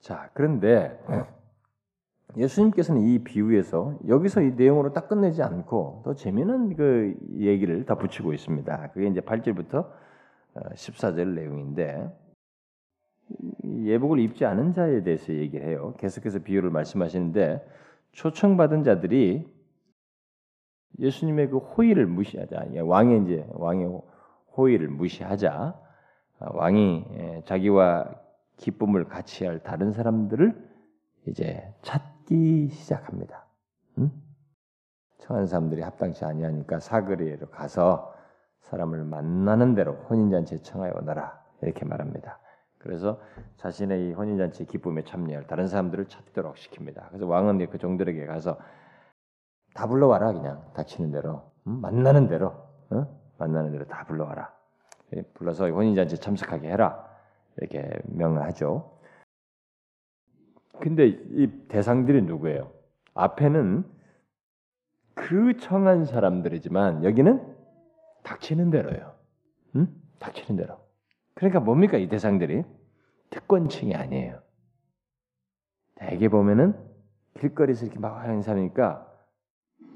[0.00, 0.98] 자, 그런데
[2.36, 8.32] 예수님께서는 이 비유에서 여기서 이 내용으로 딱 끝내지 않고 더 재미난 그 얘기를 다 붙이고
[8.32, 8.90] 있습니다.
[8.92, 9.88] 그게 이제 8절부터
[10.74, 12.25] 14절 어, 내용인데
[13.84, 15.94] 예복을 입지 않은 자에 대해서 얘기를 해요.
[15.98, 17.66] 계속해서 비유를 말씀하시는데
[18.12, 19.46] 초청받은 자들이
[20.98, 22.66] 예수님의 그 호의를 무시하자.
[22.82, 24.00] 왕의 이제 왕의
[24.56, 25.80] 호의를 무시하자.
[26.38, 28.10] 아, 왕이 예, 자기와
[28.56, 30.54] 기쁨을 같이 할 다른 사람들을
[31.26, 33.46] 이제 찾기 시작합니다.
[33.98, 34.10] 응?
[35.18, 38.14] 청한 사람들이 합당치 아니하니까 사거리로 가서
[38.60, 42.38] 사람을 만나는 대로 혼인잔치에 청하여 오너라 이렇게 말합니다.
[42.86, 43.20] 그래서
[43.56, 47.08] 자신의 이 혼인잔치 기쁨에 참여할 다른 사람들을 찾도록 시킵니다.
[47.08, 48.58] 그래서 왕은 그 종들에게 가서
[49.74, 51.80] 다 불러와라 그냥 닥치는 대로 음?
[51.80, 52.54] 만나는 대로
[52.90, 53.06] 어?
[53.38, 54.54] 만나는 대로 다 불러와라.
[55.14, 57.04] 예, 불러서 혼인잔치 참석하게 해라
[57.58, 58.98] 이렇게 명하죠.
[60.80, 62.70] 근데 이 대상들이 누구예요?
[63.14, 63.84] 앞에는
[65.14, 67.56] 그 청한 사람들이지만 여기는
[68.22, 69.14] 닥치는 대로예요.
[69.76, 69.88] 응?
[70.18, 70.78] 닥치는 대로.
[71.34, 72.64] 그러니까 뭡니까 이 대상들이
[73.36, 74.40] 특권층이 아니에요.
[75.96, 76.74] 대개 보면은
[77.38, 79.06] 길거리에서 이렇게 막 하는 사람이니까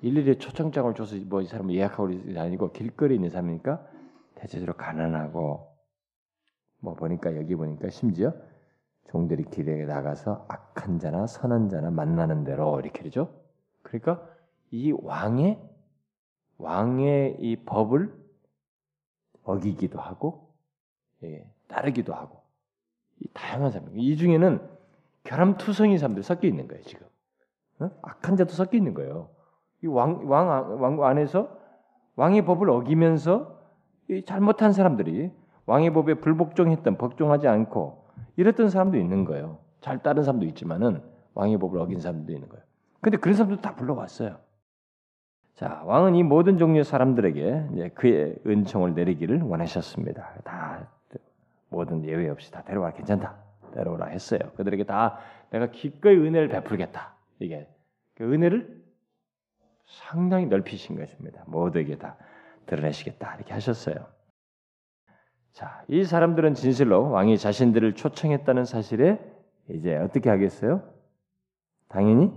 [0.03, 3.87] 일일이 초청장을 줘서 뭐 이 사람 예약하고 있는 게 아니고 길거리에 있는 사람이니까
[4.35, 5.74] 대체적으로 가난하고
[6.81, 8.33] 뭐 보니까 여기 보니까 심지어
[9.09, 13.35] 종들이 길에 나가서 악한 자나 선한 자나 만나는 대로 이렇게 되죠.
[13.83, 14.26] 그러니까
[14.70, 15.61] 이 왕의
[16.59, 18.14] 왕의 이 법을
[19.44, 20.55] 어기기도 하고
[21.22, 22.39] 예, 따르기도 하고 이
[23.35, 23.88] 다양한 사람.
[23.96, 24.61] 이 중에는
[25.24, 27.06] 결함투성이 사람들 섞여 있는 거예요 지금.
[27.80, 27.90] 어?
[28.02, 29.28] 악한 자도 섞여 있는 거예요.
[29.83, 31.48] 이 왕 왕왕 안에서
[32.16, 33.59] 왕의 법을 어기면서
[34.11, 35.30] 이 잘못한 사람들이
[35.66, 38.04] 왕의 법에 불복종했던 복종하지 않고
[38.37, 39.59] 이랬던 사람도 있는 거예요.
[39.80, 41.02] 잘 따른 사람도 있지만은
[41.35, 42.62] 왕의 법을 어긴 사람도 있는 거예요.
[43.00, 44.37] 근데 그런 사람도 다 불러왔어요.
[45.54, 50.40] 자, 왕은 이 모든 종류의 사람들에게 그의 은총을 내리기를 원하셨습니다.
[50.44, 50.88] 다
[51.70, 53.37] 모든 예외 없이 다 데려와 괜찮다.
[53.72, 54.40] 데려오라 했어요.
[54.56, 55.18] 그들에게 다
[55.50, 57.14] 내가 기꺼이 은혜를 베풀겠다.
[57.38, 57.68] 이게
[58.14, 58.83] 그 은혜를
[59.87, 61.42] 상당히 넓히신 것입니다.
[61.46, 62.16] 모두에게 다
[62.66, 63.37] 드러내시겠다.
[63.37, 64.06] 이렇게 하셨어요.
[65.52, 69.18] 자, 이 사람들은 진실로 왕이 자신들을 초청했다는 사실에
[69.68, 70.83] 이제 어떻게 하겠어요?
[71.88, 72.33] 당연히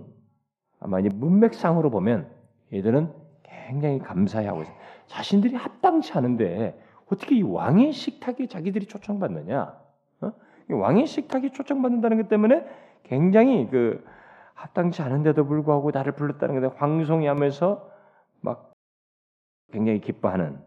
[0.79, 2.29] 아마 이제 문맥상으로 보면
[2.73, 4.75] 얘들은 굉장히 감사해하고 있어요.
[5.07, 6.79] 자신들이 합당치 않은데
[7.11, 9.77] 어떻게 이 왕의 식탁에 자기들이 초청받느냐?
[10.21, 10.31] 어?
[10.69, 12.65] 왕의 식탁에 초청받는다는 것 때문에
[13.03, 14.03] 굉장히 그
[14.53, 17.91] 합당치 않은데도 불구하고 나를 불렀다는 것에 황송해하면서
[18.41, 18.73] 막
[19.71, 20.59] 굉장히 기뻐하는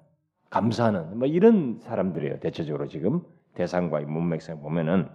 [0.51, 2.41] 감사하는 뭐 이런 사람들이에요.
[2.41, 3.23] 대체적으로 지금
[3.55, 5.09] 대상과의 문맥상 보면은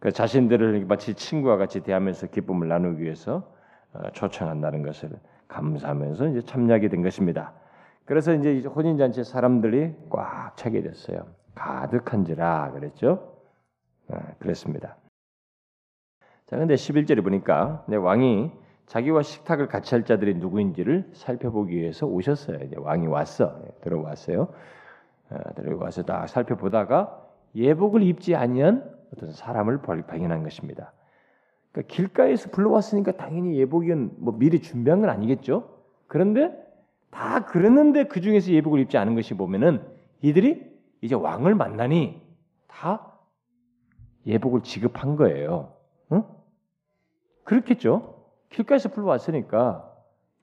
[0.00, 3.54] 그 자신들을 마치 친구와 같이 대하면서 기쁨을 나누기 위해서
[3.92, 5.10] 어, 초청한다는 것을
[5.48, 7.54] 감사하면서 이제 참여하게 된 것입니다.
[8.04, 11.26] 그래서 이제 혼인 잔치 사람들이 꽉 차게 됐어요.
[11.54, 13.38] 가득한지라 그랬죠.
[14.08, 14.96] 아, 그랬습니다.
[16.46, 18.52] 자, 근데 11절에 보니까 왕이
[18.86, 22.58] 자기와 식탁을 같이 할 자들이 누구인지를 살펴보기 위해서 오셨어요.
[22.64, 23.58] 이제 왕이 왔어.
[23.64, 24.48] 예, 들어왔어요.
[25.30, 27.22] 아, 들어와서 딱 살펴보다가
[27.54, 30.92] 예복을 입지 아니한 어떤 사람을 발견한 것입니다.
[31.72, 35.70] 그러니까 길가에서 불러왔으니까 당연히 예복은 뭐 미리 준비한 건 아니겠죠.
[36.06, 36.63] 그런데
[37.14, 39.80] 다 그랬는데 그 중에서 예복을 입지 않은 것이 보면은
[40.20, 40.60] 이들이
[41.00, 42.20] 이제 왕을 만나니
[42.66, 43.20] 다
[44.26, 45.74] 예복을 지급한 거예요.
[46.10, 46.24] 응?
[47.44, 48.26] 그렇겠죠.
[48.50, 49.92] 길가에서 불러왔으니까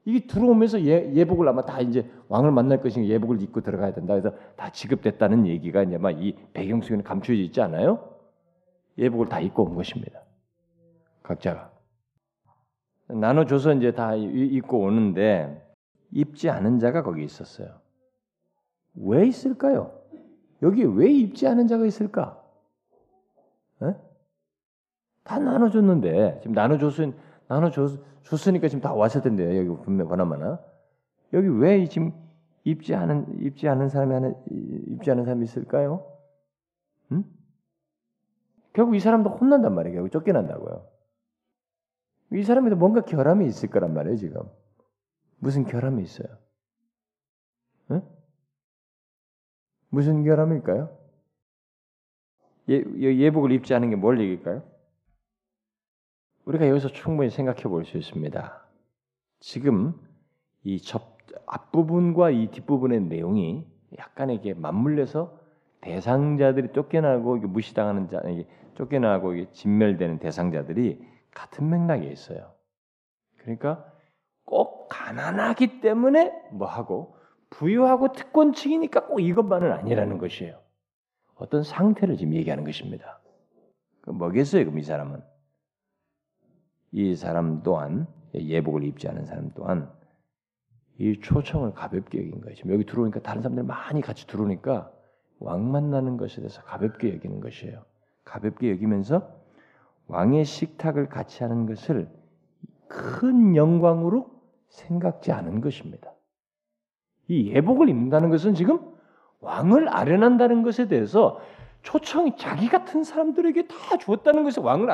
[0.05, 4.13] 이게 들어오면서 예, 예복을 아마 다 이제 왕을 만날 것이니 예복을 입고 들어가야 된다.
[4.13, 8.15] 그래서 다 지급됐다는 얘기가 이제 막 이 배경 속에는 감춰져 있지 않아요?
[8.97, 10.21] 예복을 다 입고 온 것입니다.
[11.21, 11.69] 각자가
[13.10, 15.70] 나눠줘서 이제 다 입고 오는데
[16.12, 17.80] 입지 않은 자가 거기 있었어요.
[18.95, 20.00] 왜 있을까요?
[20.62, 22.43] 여기 왜 입지 않은 자가 있을까?
[23.84, 23.95] 에?
[25.24, 27.13] 다 나눠줬는데 지금 나눠줬으
[27.47, 30.60] 나눠줬으니까 지금 다 왔을 텐데 여기 분명 보나마나
[31.34, 32.13] 여기 왜 지금
[32.63, 36.06] 입지 않은 입지 않은 사람이 하나 입지 않은 사람이 있을까요?
[37.12, 37.24] 응?
[38.74, 39.95] 결국 이 사람도 혼난단 말이에요.
[39.95, 40.88] 결국 쫓겨난다고요.
[42.34, 44.43] 이 사람에도 뭔가 결함이 있을 거란 말이에요, 지금.
[45.41, 46.27] 무슨 결함이 있어요?
[47.91, 48.01] 응?
[49.89, 50.97] 무슨 결함일까요?
[52.69, 54.63] 예, 예복을 입지 않은 게 뭘 얘기일까요?
[56.45, 58.65] 우리가 여기서 충분히 생각해 볼 수 있습니다.
[59.39, 59.99] 지금
[60.63, 65.39] 이 접, 앞부분과 이 뒷부분의 내용이 약간에게 맞물려서
[65.82, 68.21] 대상자들이 쫓겨나고 무시당하는 자,
[68.75, 72.54] 쫓겨나고 진멸되는 대상자들이 같은 맥락에 있어요.
[73.38, 73.90] 그러니까
[74.52, 77.16] 꼭 가난하기 때문에 뭐 하고
[77.52, 80.60] 부유하고 특권층이니까 꼭 이것만은 아니라는 것이에요.
[81.36, 83.22] 어떤 상태를 지금 얘기하는 것입니다.
[84.02, 85.22] 그 뭐겠어요, 그럼 이 사람은?
[86.92, 89.90] 이 사람 또한 예복을 입지 않은 사람 또한
[90.98, 92.54] 이 초청을 가볍게 여긴 거예요.
[92.56, 94.92] 지금 여기 들어오니까 다른 사람들 많이 같이 들어오니까
[95.40, 97.86] 왕 만나는 것에 대해서 가볍게 여기는 것이에요.
[98.26, 99.34] 가볍게 여기면서
[100.08, 102.10] 왕의 식탁을 같이 하는 것을
[102.89, 104.41] 큰 영광으로
[104.72, 106.11] 생각지 않은 것입니다.
[107.28, 108.80] 이 예복을 입는다는 것은 지금
[109.41, 111.39] 왕을 아련한다는 것에 대해서
[111.84, 114.89] 초청이 자기 같은 사람들에게 다 주었다는 것에 왕을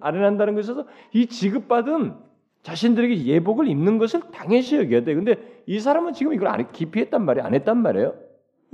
[0.00, 2.16] 아련한다는 것에서 이 지급받은
[2.62, 5.14] 자신들에게 예복을 입는 것을 당연시 여겨야 돼.
[5.14, 7.46] 근데 이 사람은 지금 이걸 안, 기피했단 말이에요.
[7.46, 8.14] 안 했단 말이에요.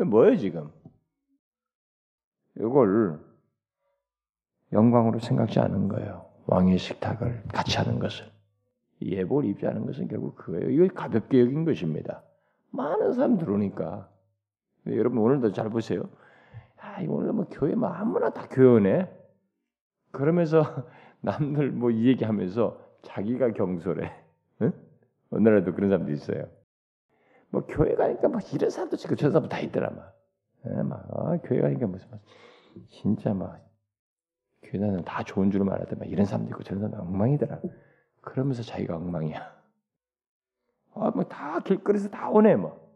[0.06, 0.70] 뭐예요, 지금?
[2.56, 3.18] 이걸
[4.72, 6.26] 영광으로 생각지 않은 거예요.
[6.46, 8.37] 왕의 식탁을 같이 하는 것을.
[9.02, 10.70] 예복을 입지 않은 것은 결국 그거예요.
[10.70, 12.22] 이거 가볍게 여긴 것입니다.
[12.70, 14.08] 많은 사람 들어오니까.
[14.86, 16.02] 여러분 오늘도 잘 보세요.
[16.80, 19.08] 아, 오늘 뭐 교회 뭐 아무나 다 교회네.
[20.12, 20.62] 그러면서
[21.20, 24.10] 남들 뭐 이 얘기하면서 자기가 경솔해.
[24.62, 24.72] 응?
[25.30, 26.46] 오늘날도 그런 사람도 있어요.
[27.50, 30.14] 뭐 교회 가니까 막 이런 사람도 있고 저런 사람도 다 있더라 막.
[30.66, 32.20] 예, 막 아, 교회 가니까 무슨 막
[32.90, 33.58] 진짜 막
[34.64, 37.60] 교회는 다 좋은 줄 말하대 막 이런 사람도 있고 저런 사람도 엉망이더라.
[38.20, 39.58] 그러면서 자기가 엉망이야.
[40.94, 42.88] 아, 뭐 다 길거리에서 다 오네 뭐.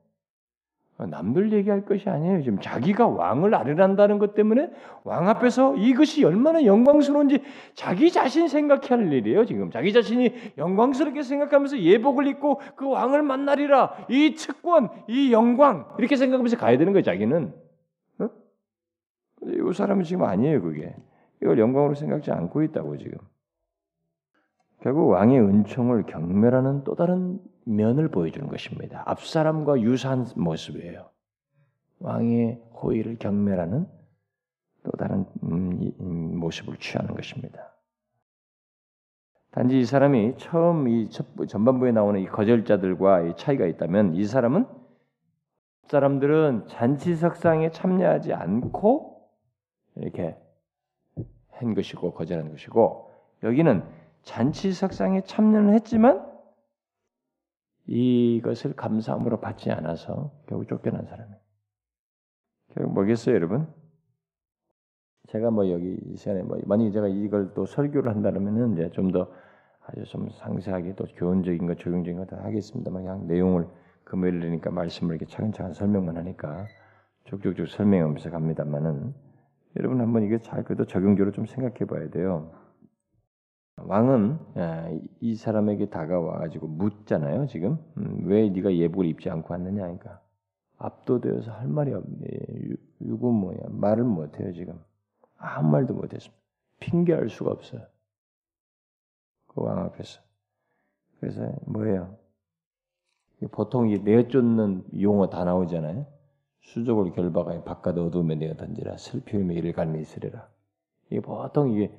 [0.98, 2.42] 남들 얘기할 것이 아니에요.
[2.42, 4.70] 지금 자기가 왕을 아뢰란다는 것 때문에
[5.02, 7.42] 왕 앞에서 이것이 얼마나 영광스러운지
[7.74, 9.44] 자기 자신 생각해야 할 일이에요.
[9.44, 14.06] 지금 자기 자신이 영광스럽게 생각하면서 예복을 입고 그 왕을 만나리라.
[14.10, 17.02] 이 특권, 이 영광 이렇게 생각하면서 가야 되는 거예요.
[17.02, 17.52] 자기는.
[18.20, 18.28] 어?
[19.42, 20.62] 이 사람은 지금 아니에요.
[20.62, 20.94] 그게
[21.42, 23.18] 이걸 영광으로 생각지 않고 있다고 지금.
[24.82, 29.04] 결국 왕의 은총을 경멸하는 또 다른 면을 보여주는 것입니다.
[29.06, 31.08] 앞사람과 유사한 모습이에요.
[32.00, 33.86] 왕의 호의를 경멸하는
[34.82, 37.72] 또 다른 음, 모습을 취하는 것입니다.
[39.52, 44.66] 단지 이 사람이 처음 이 전반부에 나오는 이 거절자들과 차이가 있다면 이 사람은
[45.84, 49.28] 사람들은 잔치석상에 참여하지 않고
[49.96, 50.36] 이렇게
[51.50, 53.12] 한 것이고 거절한 것이고
[53.44, 56.30] 여기는 잔치 석상에 참여는 했지만
[57.86, 61.40] 이것을 감사함으로 받지 않아서 결국 쫓겨난 사람이에요.
[62.74, 63.66] 결국 뭐겠어요, 여러분?
[65.28, 69.28] 제가 뭐 여기 이 시간에 뭐 만약 제가 이걸 또 설교를 한다면은 이제 좀 더
[69.86, 73.66] 아주 좀 상세하게 또 교훈적인 것, 적용적인 것다 하겠습니다만 그냥 내용을
[74.04, 76.66] 금요일이니까 말씀을 이렇게 차근차근 설명만 하니까
[77.24, 79.14] 쭉쭉쭉 설명하면서 갑니다만은
[79.78, 82.52] 여러분 한번 이게 잘 그래도 적용적으로 좀 생각해 봐야 돼요.
[83.76, 84.38] 왕은
[85.20, 87.46] 이 사람에게 다가와 가지고 묻잖아요.
[87.46, 90.20] 지금 음, 왜 네가 예복을 입지 않고 왔느냐 하니까
[90.78, 92.26] 압도되어서 할 말이 없네.
[93.00, 93.58] 이거 뭐야?
[93.70, 94.78] 말을 못해요 지금.
[95.38, 96.40] 아무 말도 못했습니다.
[96.80, 97.82] 핑계할 수가 없어요.
[99.48, 100.20] 그 왕 앞에서.
[101.20, 102.16] 그래서 뭐예요?
[103.50, 106.06] 보통 이 내쫓는 용어 다 나오잖아요.
[106.62, 110.48] 수족을 결박하여 바깥 어둠에 내어 던지라 슬픔에 이를 갈미 있으리라.
[111.10, 111.92] 이게 보통 이게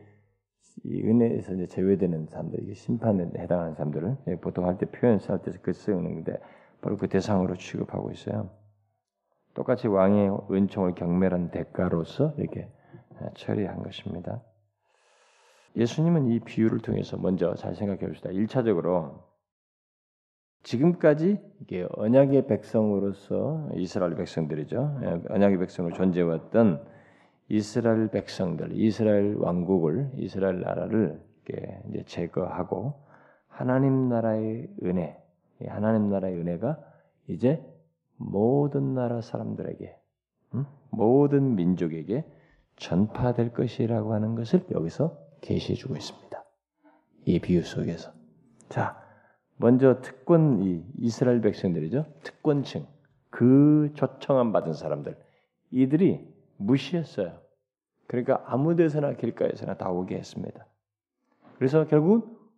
[0.86, 5.38] 이 은혜에서 이제 제외되는 사람들, 이게 심판에 해당하는 사람들을 예, 보통 할 때 표현 쓸
[5.39, 6.38] 때서 그 쓰는 데
[6.82, 8.49] 바로 그 대상으로 취급하고 있어요.
[9.53, 12.61] 똑같이 왕의 은총을 경멸한 대가로서 이렇게
[13.22, 14.41] 예, 처리한 것입니다.
[15.76, 18.30] 예수님은 이 비유를 통해서 먼저 잘 생각해 봅시다.
[18.30, 19.24] 1차적으로
[20.64, 24.99] 지금까지 이게 언약의 백성으로서 이스라엘 백성들이죠.
[25.03, 26.86] 예, 언약의 백성을 존재해왔던
[27.50, 31.22] 이스라엘 백성들, 이스라엘 왕국을, 이스라엘 나라를
[31.89, 32.94] 이제 제거하고
[33.48, 35.22] 하나님 나라의 은혜,
[35.68, 36.80] 하나님 나라의 은혜가
[37.28, 37.64] 이제
[38.18, 39.96] 모든 나라 사람들에게,
[40.89, 42.26] 모든 민족에게
[42.78, 46.44] 전파될 것이라고 하는 것을 여기서 계시해 주고 있습니다.
[47.26, 48.12] 이 비유 속에서.
[48.70, 49.00] 자,
[49.58, 52.06] 먼저 특권 이 이스라엘 백성들이죠.
[52.24, 52.88] 특권층,
[53.30, 55.18] 그 초청함 받은 사람들,
[55.72, 56.33] 이들이
[56.66, 57.39] 무시했어요.
[58.07, 60.66] 그러니까 아무 데서나 길가에서나 다 오게 했습니다.
[61.57, 62.51] 그래서 결국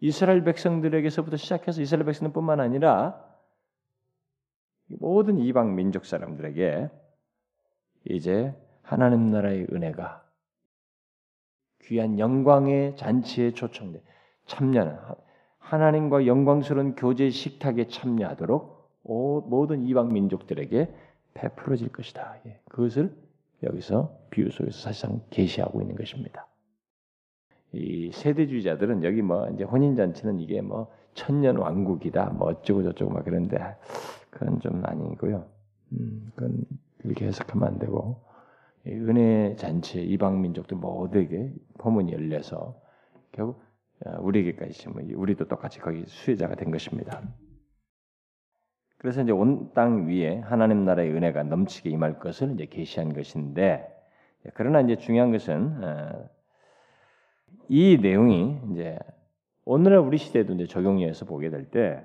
[0.00, 3.24] 이스라엘 백성들에게서부터 시작해서 이스라엘 백성뿐만 아니라
[5.00, 6.90] 모든 이방 민족 사람들에게
[8.04, 10.24] 이제 하나님 나라의 은혜가
[11.84, 14.02] 귀한 영광의 잔치에 초청돼
[14.46, 14.96] 참여하는
[15.58, 20.94] 하나님과 영광스러운 교제 식탁에 참여하도록 모든 이방 민족들에게
[21.36, 22.38] 베풀어질 것이다.
[22.46, 23.14] 예, 그것을
[23.62, 26.46] 여기서 비유 속에서 사실상 계시하고 있는 것입니다.
[27.72, 33.24] 이 세대주의자들은 여기 뭐 이제 혼인 잔치는 이게 뭐 천년 왕국이다, 뭐 어쩌고 저쩌고 막
[33.24, 33.58] 그런데
[34.30, 35.46] 그건 좀 아니고요.
[35.92, 36.64] 음, 그건
[37.04, 38.22] 이렇게 해석하면 안 되고
[38.86, 42.80] 은혜 잔치 이방 민족들 모두에게 포문이 열려서
[43.32, 43.62] 결국
[44.04, 47.22] 어, 우리에게까지 우리도 똑같이 거기 수혜자가 된 것입니다.
[48.98, 53.86] 그래서 이제 온 땅 위에 하나님 나라의 은혜가 넘치게 임할 것을 이제 계시한 것인데
[54.54, 56.28] 그러나 이제 중요한 것은 어,
[57.68, 58.98] 이 내용이 이제
[59.64, 62.04] 오늘날 우리 시대에도 이제 적용해서 보게 될 때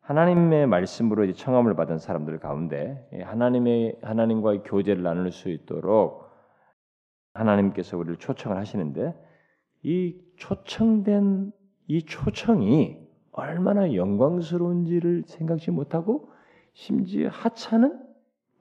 [0.00, 6.28] 하나님의 말씀으로 이제 청함을 받은 사람들 가운데 하나님의 하나님과의 교제를 나눌 수 있도록
[7.34, 9.14] 하나님께서 우리를 초청을 하시는데
[9.82, 11.52] 이 초청된
[11.88, 16.30] 이 초청이 얼마나 영광스러운지를 생각지 못하고
[16.72, 18.00] 심지어 하찮은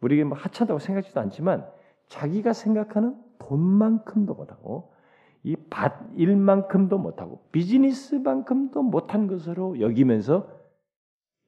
[0.01, 1.67] 우리에게 뭐 하찮다고 생각지도 않지만
[2.07, 4.93] 자기가 생각하는 돈만큼도 못하고
[5.43, 10.49] 이 밭 일만큼도 못하고 비즈니스만큼도 못한 것으로 여기면서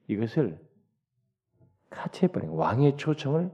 [0.08, 0.60] 이것을
[1.90, 3.52] 카치해버린 왕의 초청을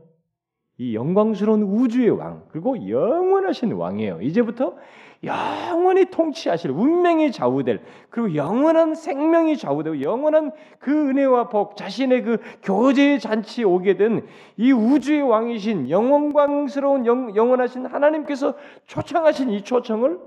[0.77, 4.21] 이 영광스러운 우주의 왕 그리고 영원하신 왕이에요.
[4.21, 4.75] 이제부터
[5.23, 13.19] 영원히 통치하실 운명이 좌우될 그리고 영원한 생명이 좌우되고 영원한 그 은혜와 복 자신의 그 교제의
[13.19, 18.55] 잔치에 오게 된 이 우주의 왕이신 영원광스러운 영, 영원하신 하나님께서
[18.85, 20.19] 초청하신 이 초청을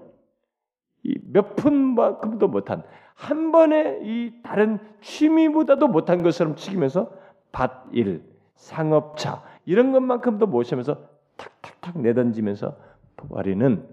[1.30, 2.82] 몇 푼만큼도 못한
[3.14, 7.10] 한 번에 이 다른 취미보다도 못한 것처럼 치기면서
[7.52, 8.22] 밭일,
[8.54, 12.74] 상업차 이런 것만큼도 모시면서 탁탁탁 내던지면서
[13.16, 13.86] 버리는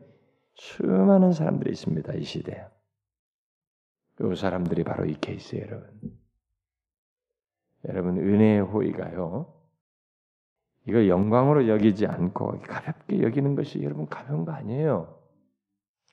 [0.53, 2.13] 수많은 사람들이 있습니다.
[2.13, 2.65] 이 시대에.
[4.15, 6.17] 그 사람들이 바로 이 케이스예요, 여러분.
[7.89, 9.53] 여러분 은혜의 호의가요.
[10.87, 15.19] 이걸 영광으로 여기지 않고 가볍게 여기는 것이 여러분 가벼운 거 아니에요.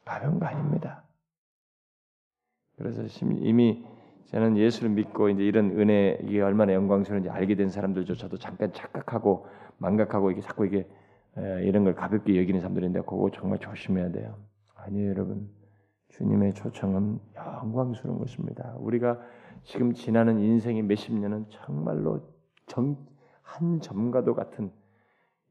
[0.05, 1.05] 가벼운 거 아닙니다.
[2.77, 3.87] 그래서 이미
[4.27, 9.47] 저는 예수를 믿고 이제 이런 은혜 이게 얼마나 영광스러운지 알게 된 사람들조차도 잠깐 착각하고
[9.79, 10.89] 망각하고 이게 자꾸 이게
[11.63, 14.37] 이런 걸 가볍게 여기는 사람들인데 그거 정말 조심해야 돼요.
[14.77, 15.49] 아니에요, 여러분.
[16.11, 18.75] 주님의 초청은 영광스러운 것입니다.
[18.79, 19.19] 우리가
[19.63, 22.21] 지금 지나는 인생의 몇십 년은 정말로
[22.67, 22.97] 정,
[23.43, 24.71] 한 점과도 같은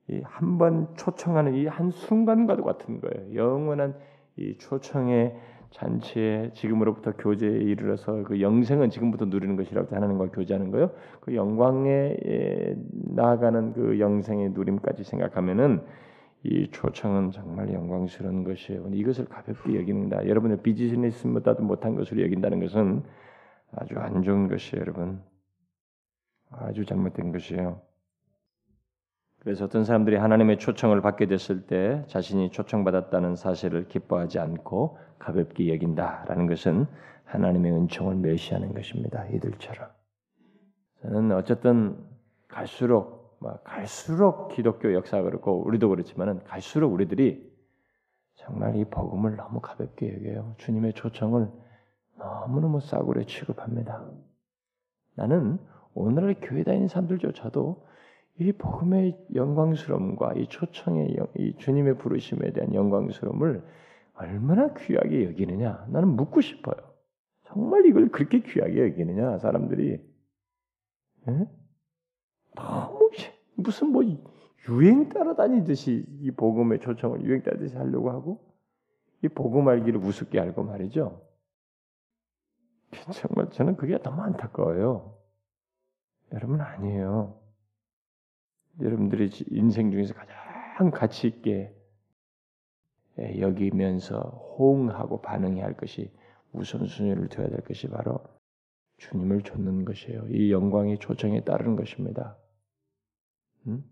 [0.10, 3.36] 이 한 번 초청하는 이 한 순간과도 같은 거예요.
[3.36, 3.96] 영원한
[4.38, 5.36] 이 초청의
[5.72, 10.92] 잔치에 지금으로부터 교제에 이르러서 그 영생은 지금부터 누리는 것이라고 하나님과 교제하는 거요.
[11.22, 12.16] 그 영광에
[13.16, 15.82] 나아가는 그 영생의 누림까지 생각하면은
[16.44, 18.88] 이 초청은 정말 영광스러운 것이에요.
[18.92, 20.28] 이것을 가볍게 여기는다.
[20.28, 23.04] 여러분의 비즈니스보다도 못한 것으로 여긴다는 것은
[23.74, 25.22] 아주 안 좋은 것이에요, 여러분.
[26.50, 27.82] 아주 잘못된 것이에요.
[29.44, 36.46] 그래서 어떤 사람들이 하나님의 초청을 받게 됐을 때 자신이 초청받았다는 사실을 기뻐하지 않고 가볍게 여긴다라는
[36.46, 36.86] 것은
[37.26, 39.26] 하나님의 은총을 멸시하는 것입니다.
[39.30, 39.89] 이들처럼.
[41.02, 41.98] 저는 어쨌든
[42.48, 47.52] 갈수록 갈수록 기독교 역사가 그렇고 우리도 그렇지만은 갈수록 우리들이
[48.36, 50.54] 정말 이 복음을 너무 가볍게 여겨요.
[50.60, 51.50] 주님의 초청을
[52.16, 54.06] 너무너무 싸구려 취급합니다.
[55.16, 55.58] 나는
[55.96, 57.88] 오늘날 교회 다니는 사람들조차도
[58.40, 63.64] 이 복음의 영광스러움과 이 초청의 영, 이 주님의 부르심에 대한 영광스러움을
[64.14, 66.76] 얼마나 귀하게 여기느냐 나는 묻고 싶어요.
[67.44, 69.94] 정말 이걸 그렇게 귀하게 여기느냐 사람들이
[71.28, 71.46] 에?
[72.56, 73.10] 너무
[73.56, 74.04] 무슨 뭐
[74.70, 78.52] 유행 따라다니듯이 이 복음의 초청을 유행 따듯이 하려고 하고
[79.24, 81.22] 이 복음 알기를 우습게 알고 말이죠.
[83.14, 85.18] 정말 저는 그게 너무 안타까워요.
[86.34, 87.41] 여러분 아니에요.
[88.80, 91.76] 여러분들이 인생 중에서 가장 가치 있게
[93.40, 94.20] 여기면서
[94.58, 96.12] 호응하고 반응해야 할 것이
[96.54, 98.20] 우선순위를 둬야 될 것이 바로
[98.98, 100.28] 주님을 좇는 것이에요.
[100.30, 102.38] 이 영광의 초청에 따르는 것입니다.
[103.68, 103.84] 음?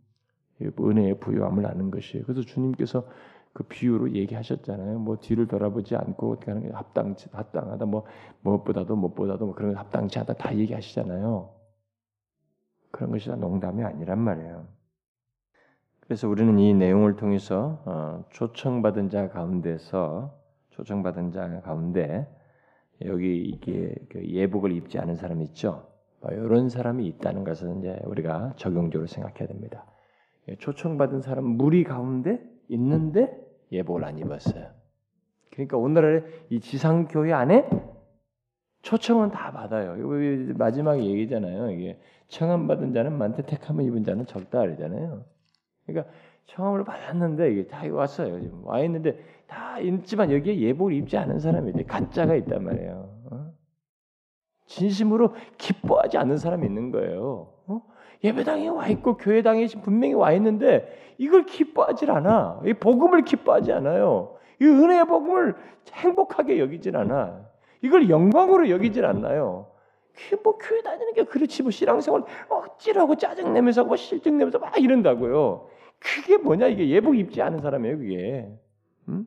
[0.62, 2.26] 은혜의 부유함을 아는 것이에요.
[2.26, 3.08] 그래서 주님께서
[3.54, 5.00] 그 비유로 얘기하셨잖아요.
[5.00, 8.06] 뭐 뒤를 돌아보지 않고 그냥 합당 합당하다 뭐
[8.42, 11.59] 무엇보다도 무엇보다도 뭐 그런 합당치 않다 다 얘기하시잖아요.
[12.92, 14.68] 그런 것이 다 농담이 아니란 말이에요.
[16.00, 20.36] 그래서 우리는 이 내용을 통해서 어, 초청받은 자 가운데서
[20.72, 22.28] 초청받은 자 가운데
[23.06, 25.88] 여기 이게 그 예복을 입지 않은 사람이 있죠.
[26.22, 29.86] 뭐 이런 사람이 있다는 것을 이제 우리가 적용적으로 생각해야 됩니다.
[30.48, 33.40] 예, 초청받은 사람 무리 가운데 있는데
[33.72, 34.72] 예복을 안 입었어요.
[35.52, 37.70] 그러니까 오늘날 이 지상교회 안에
[38.82, 39.96] 초청은 다 받아요.
[40.56, 41.72] 마지막에 얘기잖아요.
[41.72, 45.26] 이게 청함 받은 자는 많대 택함을 입은 자는 적다 그러잖아요.
[45.86, 46.12] 그러니까
[46.46, 48.40] 청함을 받았는데 이게 다 왔어요.
[48.42, 51.84] 지금 와 있는데 다 있지만 여기에 예복을 입지 않은 사람이 돼.
[51.84, 53.10] 가짜가 있단 말이에요.
[53.32, 53.52] 어?
[54.68, 57.54] 진심으로 기뻐하지 않는 사람이 있는 거예요.
[57.68, 57.82] 어?
[58.24, 62.62] 예배당에 와 있고 교회당에 분명히 와 있는데 이걸 기뻐하지 않아.
[62.66, 64.36] 이 복음을 기뻐하지 않아요.
[64.62, 65.56] 이 은혜의 복음을
[65.92, 67.49] 행복하게 여기질 않아.
[67.82, 69.68] 이걸 영광으로 여기질 않나요?
[70.44, 74.78] 뭐 교회 다니는 게 그렇지 뭐 신앙생활 억지로 고 짜증 내면서 뭐 실증 내면서 막
[74.78, 75.70] 이런다고요.
[76.00, 78.50] 그게 뭐냐 이게 예복 입지 않은 사람이에요 그게.
[79.08, 79.26] 음?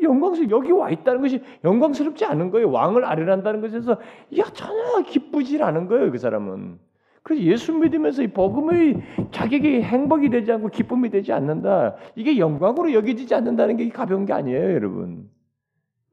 [0.00, 2.70] 영광스럽 여기 와 있다는 것이 영광스럽지 않은 거예요.
[2.70, 3.98] 왕을 아련한다는 것에서
[4.38, 6.78] 야 전혀 기쁘지 않은 거예요 그 사람은.
[7.22, 11.94] 그래서 예수 믿으면서 이 복음의 자격이 행복이 되지 않고 기쁨이 되지 않는다.
[12.16, 15.30] 이게 영광으로 여겨지지 않는다는 게 가벼운 게 아니에요, 여러분.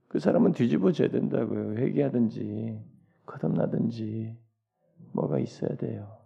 [0.10, 1.78] 그 사람은 뒤집어져야 된다고요.
[1.78, 2.84] 회개하든지
[3.28, 4.36] 거듭나든지
[5.14, 6.18] 뭐가 있어야 돼요.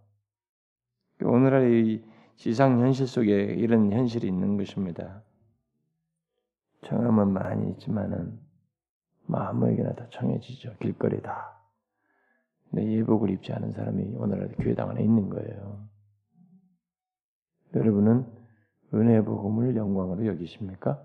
[1.21, 2.03] 오늘의
[2.38, 5.21] 지상 현실 속에 이런 현실이 있는 것입니다.
[6.86, 8.39] 청함은 많이 있지만은
[9.25, 10.77] 마음에게나 다 청해지죠.
[10.79, 11.59] 길거리다.
[12.69, 15.88] 근데 예복을 입지 않은 사람이 오늘날 교회당 안에 있는 거예요.
[17.75, 18.25] 여러분은
[18.93, 21.03] 은혜 복음을 영광으로 여기십니까?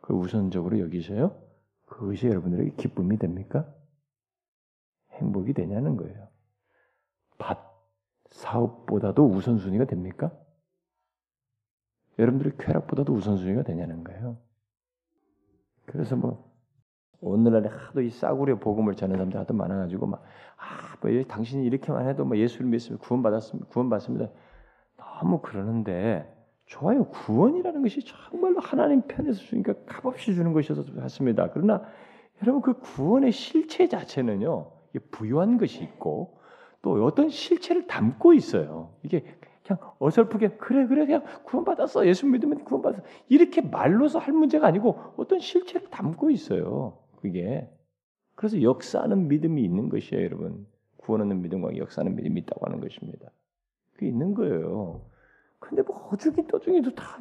[0.00, 1.43] 그 우선적으로 여기셔요?
[1.94, 3.72] 그것이 여러분들에게 기쁨이 됩니까?
[5.12, 6.28] 행복이 되냐는 거예요.
[7.38, 7.58] 밭
[8.30, 10.32] 사업보다도 우선순위가 됩니까?
[12.18, 14.38] 여러분들의 쾌락보다도 우선순위가 되냐는 거예요.
[15.86, 16.52] 그래서 뭐
[17.20, 20.24] 오늘날에 하도 이 싸구려 복음을 전하는 사람들 하도 많아가지고 막
[20.56, 23.70] 아, 뭐 당신이 이렇게만 해도 뭐 예수를 믿으면 구원 받았습니다.
[23.70, 24.30] 구원 받습니다.
[24.96, 26.33] 너무 그러는데
[26.66, 27.04] 좋아요.
[27.08, 31.50] 구원이라는 것이 정말로 하나님 편에서 주니까 값없이 주는 것이어서 맞습니다.
[31.52, 31.82] 그러나
[32.42, 34.70] 여러분 그 구원의 실체 자체는요.
[35.10, 36.38] 부유한 것이 있고
[36.82, 38.94] 또 어떤 실체를 담고 있어요.
[39.02, 39.24] 이게
[39.66, 45.38] 그냥 어설프게 그래 그래 그냥 구원받았어 예수 믿으면 구원받았어 이렇게 말로서 할 문제가 아니고 어떤
[45.38, 46.98] 실체를 담고 있어요.
[47.20, 47.68] 그게
[48.34, 50.66] 그래서 역사하는 믿음이 있는 것이에요, 여러분.
[50.96, 53.30] 구원하는 믿음과 역사하는 믿음이 있다고 하는 것입니다.
[53.92, 55.02] 그게 있는 거예요.
[55.64, 57.18] 근데 뭐 어중이 떠중이도 다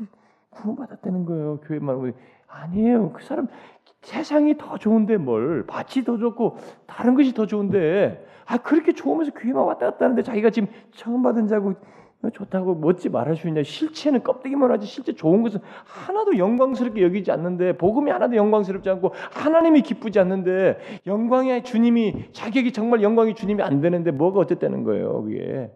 [0.50, 1.60] 구원받았다는 거예요.
[1.62, 2.14] 교회만 오면
[2.48, 3.12] 아니에요.
[3.14, 3.48] 그 사람
[4.02, 9.64] 세상이 더 좋은데 뭘 밭이 더 좋고 다른 것이 더 좋은데 아 그렇게 좋으면서 교회만
[9.64, 11.74] 왔다 갔다 하는데 자기가 지금 처음 받은 자고
[12.32, 13.64] 좋다고 멋지 말할 수 있냐?
[13.64, 19.82] 실체는 껍데기만 하지 실제 좋은 것은 하나도 영광스럽게 여기지 않는데 복음이 하나도 영광스럽지 않고 하나님이
[19.82, 25.24] 기쁘지 않는데 영광의 주님이 자격이 정말 영광의 주님이 안 되는데 뭐가 어쨌다는 거예요?
[25.24, 25.72] 그게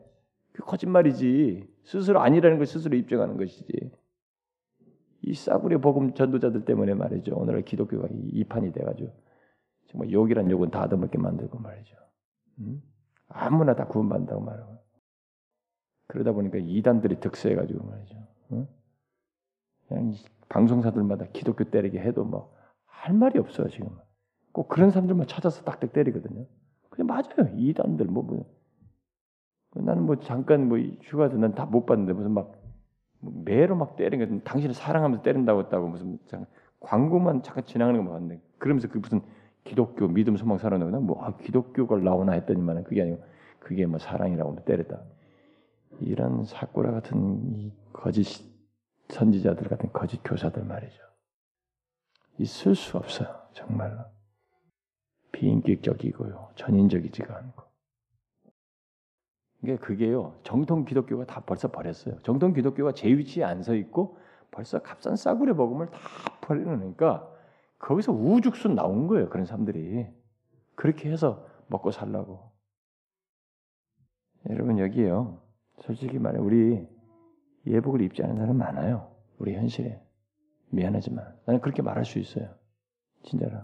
[0.54, 3.92] 그 거짓말이지 스스로 아니라는 걸 스스로 입증하는 것이지
[5.24, 9.12] 이 싸구려 복음 전도자들 때문에 말이죠 오늘 기독교가 이판이 돼가지고
[9.88, 11.96] 정말 욕이란 욕은 다 얻어먹게 만들고 말이죠
[12.60, 12.82] 음?
[13.30, 14.78] 아무나 다 구원받는다고 말하고
[16.08, 18.28] 그러다 보니까 이단들이 득세해가지고 말이죠.
[18.54, 18.68] 응?
[19.88, 20.14] 그냥
[20.48, 22.58] 방송사들마다 기독교 때리게 해도 뭐
[23.08, 23.90] 할 말이 없어요 지금.
[24.52, 26.46] 꼭 그런 사람들만 찾아서 딱딱 때리거든요.
[26.90, 27.56] 그냥 맞아요.
[27.56, 28.46] 이단들 뭐, 뭐
[29.76, 32.54] 나는 뭐 잠깐 뭐 휴가도 난다 못 봤는데 무슨 막
[33.20, 36.20] 매로 막 때리는 거 당신을 사랑하면서 때린다고 했다고 무슨
[36.80, 39.22] 광고만 잠깐 지나가는 거 봤는데 그러면서 그 무슨
[39.64, 43.24] 기독교 믿음 소망 살아나고 뭐 아, 기독교가 나오나 했더니만 그게 아니고
[43.60, 45.02] 그게 뭐 사랑이라고 때렸다.
[46.00, 48.46] 이런 사꾸라 같은 이 거짓
[49.10, 51.02] 선지자들 같은 거짓 교사들 말이죠.
[52.38, 53.28] 있을 수 없어요.
[53.54, 53.98] 정말로.
[55.32, 56.52] 비인격적이고요.
[56.56, 57.67] 전인적이지가 않고.
[59.64, 60.36] 이게 그게요.
[60.44, 62.20] 정통 기독교가 다 벌써 버렸어요.
[62.22, 64.18] 정통 기독교가 제 위치에 안 서 있고
[64.52, 66.00] 벌써 값싼 싸구려 먹음을 다
[66.42, 67.28] 버리니까
[67.80, 69.30] 거기서 우죽순 나온 거예요.
[69.30, 70.08] 그런 사람들이.
[70.76, 72.52] 그렇게 해서 먹고 살라고.
[74.50, 75.42] 여러분 여기에요.
[75.82, 76.88] 솔직히 말해 우리
[77.66, 79.12] 예복을 입지 않은 사람 많아요.
[79.38, 80.02] 우리 현실에.
[80.70, 82.50] 미안하지만 나는 그렇게 말할 수 있어요.
[83.24, 83.60] 진짜로.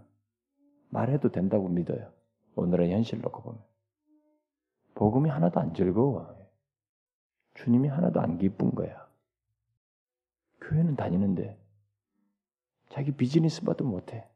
[0.89, 2.11] 말해도 된다고 믿어요.
[2.55, 3.72] 오늘의 현실 놓고 보면.
[4.95, 6.35] 복음이 하나도 안 즐거워.
[7.55, 9.07] 주님이 하나도 안 기쁜 거야.
[10.61, 11.59] 교회는 다니는데
[12.89, 14.27] 자기 비즈니스 봐도 못해.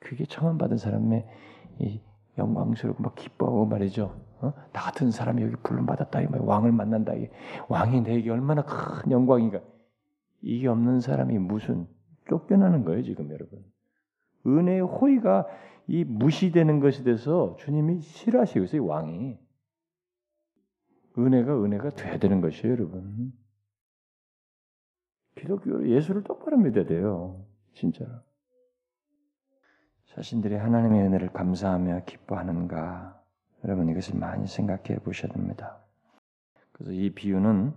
[0.00, 1.26] 그게 청함 받은 사람의
[2.38, 4.20] 영광스럽고 막 기뻐하고 말이죠.
[4.40, 4.52] 어?
[4.72, 6.20] 나 같은 사람이 여기 불름 받았다.
[6.40, 7.12] 왕을 만난다.
[7.68, 9.60] 왕이 내게 얼마나 큰 영광인가.
[10.42, 11.86] 이게 없는 사람이 무슨
[12.28, 13.62] 쫓겨나는 거예요 지금 여러분.
[14.46, 15.46] 은혜의 호의가
[15.86, 19.38] 이 무시되는 것에 대해서 주님이 싫어하시고 있어요 왕이.
[21.18, 23.32] 은혜가 은혜가 돼야 되는 것이에요 여러분.
[25.34, 27.44] 기독교 예수를 똑바로 믿어야 돼요.
[27.74, 28.10] 진짜로.
[30.06, 33.20] 자신들이 하나님의 은혜를 감사하며 기뻐하는가
[33.64, 35.78] 여러분 이것을 많이 생각해 보셔야 됩니다.
[36.72, 37.72] 그래서 이 비유는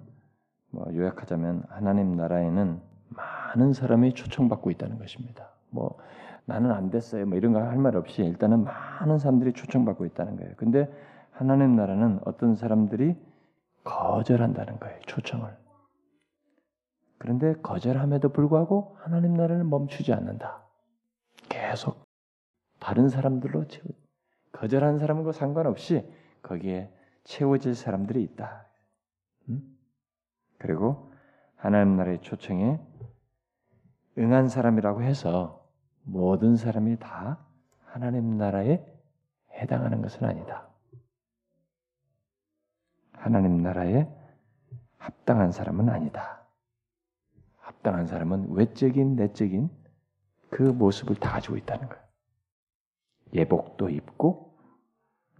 [0.71, 5.51] 뭐 요약하자면 하나님 나라에는 많은 사람이 초청받고 있다는 것입니다.
[5.69, 5.97] 뭐
[6.45, 7.25] 나는 안 됐어요.
[7.25, 10.53] 뭐 이런 거 할 말 없이 일단은 많은 사람들이 초청받고 있다는 거예요.
[10.57, 10.91] 근데
[11.31, 13.15] 하나님 나라는 어떤 사람들이
[13.83, 14.99] 거절한다는 거예요.
[15.07, 15.55] 초청을.
[17.17, 20.61] 그런데 거절함에도 불구하고 하나님 나라는 멈추지 않는다.
[21.49, 22.03] 계속
[22.79, 23.85] 다른 사람들로 채워
[24.51, 26.05] 거절한 사람과 상관없이
[26.41, 26.91] 거기에
[27.23, 28.67] 채워질 사람들이 있다.
[29.49, 29.61] 음?
[30.57, 31.11] 그리고
[31.55, 32.79] 하나님 나라의 초청에
[34.17, 35.62] 응한 사람이라고 해서
[36.03, 37.39] 모든 사람이 다
[37.85, 38.83] 하나님 나라에
[39.51, 40.67] 해당하는 것은 아니다.
[43.13, 44.07] 하나님 나라에
[44.97, 46.41] 합당한 사람은 아니다.
[47.57, 49.69] 합당한 사람은 외적인 내적인
[50.49, 52.03] 그 모습을 다 가지고 있다는 거예요.
[53.33, 54.57] 예복도 입고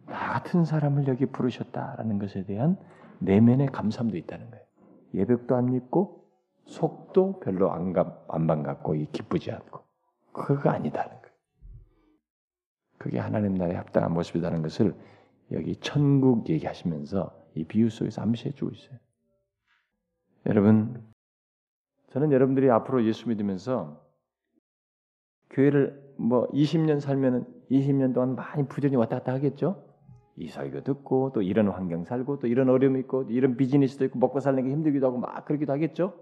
[0.06, 2.78] 나 같은 사람을 여기 부르셨다라는 것에 대한
[3.20, 4.66] 내면의 감사함도 있다는 거예요.
[5.14, 6.24] 예복도 안 입고
[6.66, 7.94] 속도 별로 안,
[8.28, 9.83] 안 반갑고 기쁘지 않고
[10.34, 11.34] 그거 아니다는 거예요.
[12.98, 14.96] 그게 하나님 나라에 합당한 모습이라는 것을
[15.52, 18.98] 여기 천국 얘기하시면서 이 비유 속에서 암시해 주고 있어요.
[20.46, 21.04] 여러분
[22.10, 24.02] 저는 여러분들이 앞으로 예수 믿으면서
[25.50, 29.84] 교회를 뭐 20년 살면은 20년 동안 많이 부전히 왔다 갔다 하겠죠.
[30.36, 34.40] 이 설교 듣고 또 이런 환경 살고 또 이런 어려움이 있고 이런 비즈니스도 있고 먹고
[34.40, 36.14] 살는 게 힘들기도 하고 막 그러기도 하겠죠.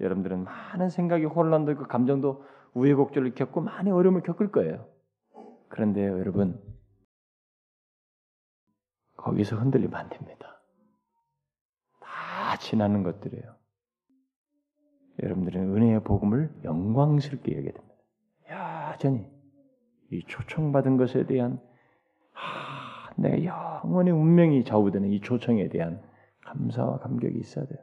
[0.00, 2.44] 여러분들은 많은 생각이 혼란도 있고 감정도
[2.74, 4.88] 우여곡절을 겪고 많이 어려움을 겪을 거예요.
[5.68, 6.60] 그런데요, 여러분
[9.16, 10.62] 거기서 흔들리면 안 됩니다.
[12.00, 13.56] 다 지나는 것들이에요.
[15.22, 17.94] 여러분들은 은혜의 복음을 영광스럽게 여겨야 됩니다.
[18.50, 19.28] 여전히
[20.10, 21.60] 이 초청받은 것에 대한
[22.32, 26.00] 하, 내 영원의 운명이 좌우되는 이 초청에 대한
[26.44, 27.78] 감사와 감격이 있어야 돼요.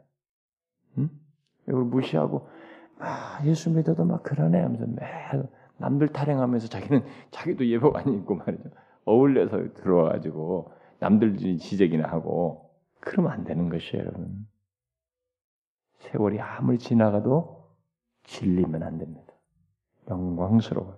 [0.97, 1.09] 응?
[1.67, 2.47] 이걸 무시하고
[2.99, 5.03] 아, 예수 믿어도 막 그러네 하면서 매
[5.77, 8.69] 남들 타령하면서 자기는 자기도 예복 안 입고 말이죠.
[9.05, 12.71] 어울려서 들어와가지고 남들 지적이나 하고
[13.01, 14.47] 그러면 안 되는 것이에요, 여러분.
[15.99, 17.69] 세월이 아무리 지나가도
[18.23, 19.33] 질리면 안 됩니다.
[20.09, 20.97] 영광스러워.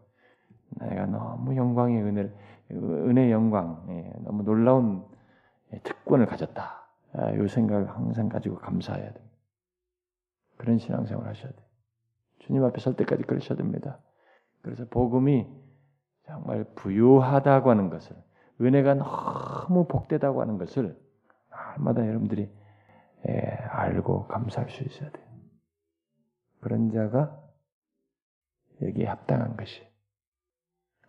[0.82, 2.36] 내가 너무 영광의 은혜를,
[2.72, 5.06] 은혜의 영광, 예, 너무 놀라운
[5.84, 6.88] 특권을 가졌다.
[7.14, 9.36] 아, 이 생각을 항상 가지고 감사해야 됩니다.
[10.58, 11.67] 그런 신앙생활 하셔야 돼요.
[12.40, 14.00] 주님 앞에 설 때까지 그러셔야 됩니다.
[14.62, 15.48] 그래서 복음이
[16.26, 18.16] 정말 부유하다고 하는 것을,
[18.62, 20.98] 은혜가 너무 복되다고 하는 것을
[21.50, 22.50] 날마다 여러분들이
[23.28, 25.26] 예, 알고 감사할 수 있어야 돼요.
[26.62, 27.42] 그런 자가
[28.82, 29.86] 여기에 합당한 것이.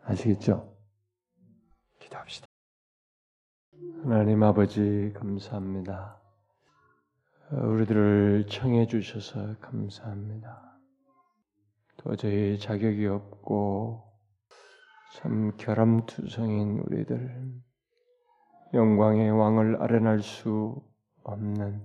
[0.05, 0.75] 아시겠죠?
[1.99, 2.47] 기도합시다.
[4.03, 6.21] 하나님 아버지 감사합니다.
[7.51, 10.68] 우리들을 청해 주셔서 감사합니다.
[11.99, 14.03] 도저히 자격이 없고
[15.17, 17.53] 참 결함투성인 우리들
[18.73, 20.81] 영광의 왕을 아련할 수
[21.25, 21.83] 없는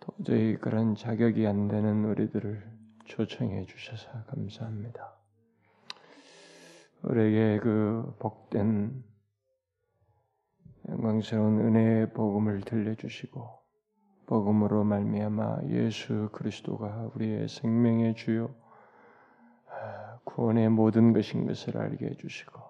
[0.00, 5.14] 도저히 그런 자격이 안 되는 우리들을 초청해 주셔서 감사합니다.
[7.02, 9.04] 우리에게 그 복된
[10.88, 13.58] 영광스러운 은혜의 복음을 들려주시고
[14.26, 18.54] 복음으로 말미암아 예수 그리스도가 우리의 생명의 주요
[20.28, 22.60] 구원의 모든 것인 것을 알게 해주시고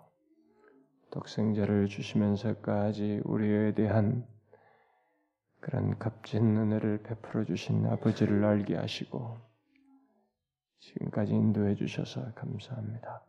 [1.10, 4.24] 독생자를 주시면서까지 우리에 대한
[5.58, 9.38] 그런 값진 은혜를 베풀어 주신 아버지를 알게 하시고
[10.78, 13.24] 지금까지 인도해 주셔서 감사합니다.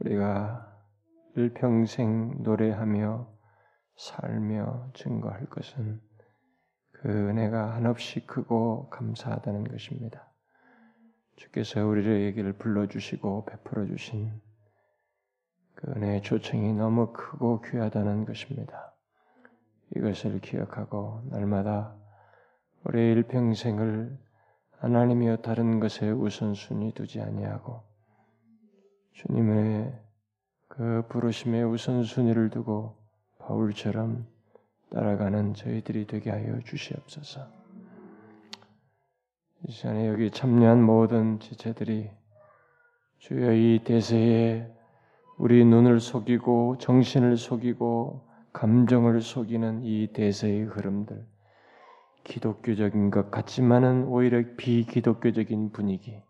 [0.00, 0.76] 우리가
[1.36, 3.32] 일평생 노래하며
[3.96, 6.00] 살며 증거할 것은
[6.90, 10.28] 그 은혜가 한없이 크고 감사하다는 것입니다.
[11.38, 14.30] 주께서 우리를 얘기를 불러주시고 베풀어 주신
[15.74, 18.92] 그 은혜의 초청이 너무 크고 귀하다는 것입니다.
[19.96, 21.94] 이것을 기억하고 날마다
[22.84, 24.18] 우리의 일평생을
[24.78, 27.82] 하나님이여 다른 것에 우선순위 두지 아니하고
[29.12, 29.96] 주님의
[30.68, 32.96] 그 부르심에 우선순위를 두고
[33.38, 34.26] 바울처럼
[34.90, 37.57] 따라가는 저희들이 되게 하여 주시옵소서.
[39.66, 42.10] 이 시간에 여기 참여한 모든 지체들이
[43.18, 44.70] 주여 이 대세에
[45.36, 51.26] 우리 눈을 속이고 정신을 속이고 감정을 속이는 이 대세의 흐름들
[52.24, 56.22] 기독교적인 것 같지만은 오히려 비기독교적인 분위기,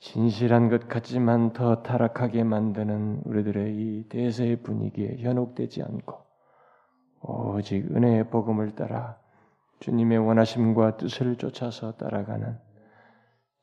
[0.00, 6.18] 진실한 것 같지만 더 타락하게 만드는 우리들의 이 대세의 분위기에 현혹되지 않고
[7.22, 9.18] 오직 은혜의 복음을 따라
[9.80, 12.58] 주님의 원하심과 뜻을 쫓아서 따라가는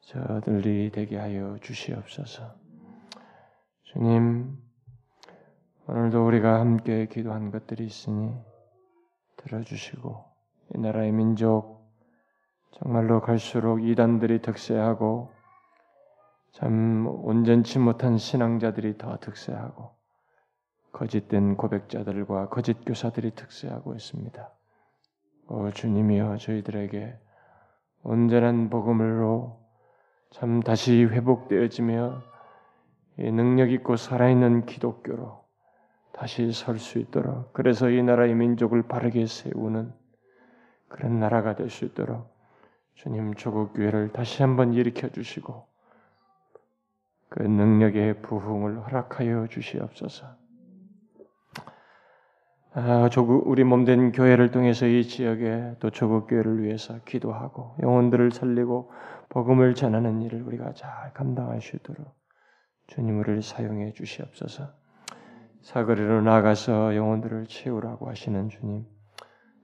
[0.01, 2.55] 저들이 되게 하여 주시옵소서.
[3.83, 4.57] 주님,
[5.87, 8.33] 오늘도 우리가 함께 기도한 것들이 있으니
[9.37, 10.23] 들어주시고
[10.75, 11.91] 이 나라의 민족
[12.71, 15.31] 정말로 갈수록 이단들이 득세하고
[16.53, 19.91] 참 온전치 못한 신앙자들이 더 득세하고
[20.91, 24.51] 거짓된 고백자들과 거짓 교사들이 득세하고 있습니다.
[25.47, 27.19] 오 주님이여 저희들에게
[28.03, 29.59] 온전한 복음으로
[30.31, 32.21] 참 다시 회복되어지며
[33.17, 35.43] 능력 있고 살아있는 기독교로
[36.13, 39.93] 다시 설 수 있도록 그래서 이 나라의 민족을 바르게 세우는
[40.87, 42.33] 그런 나라가 될 수 있도록
[42.95, 45.67] 주님 조국 교회를 다시 한번 일으켜 주시고
[47.29, 50.42] 그 능력의 부흥을 허락하여 주시옵소서.
[52.75, 58.91] 아, 조국 우리 몸된 교회를 통해서 이 지역에 또 조국 교회를 위해서 기도하고 영혼들을 살리고
[59.29, 62.15] 복음을 전하는 일을 우리가 잘 감당할 수 있도록
[62.87, 64.71] 주님 우리를 사용해 주시옵소서.
[65.61, 68.87] 사거리로 나가서 영혼들을 채우라고 하시는 주님.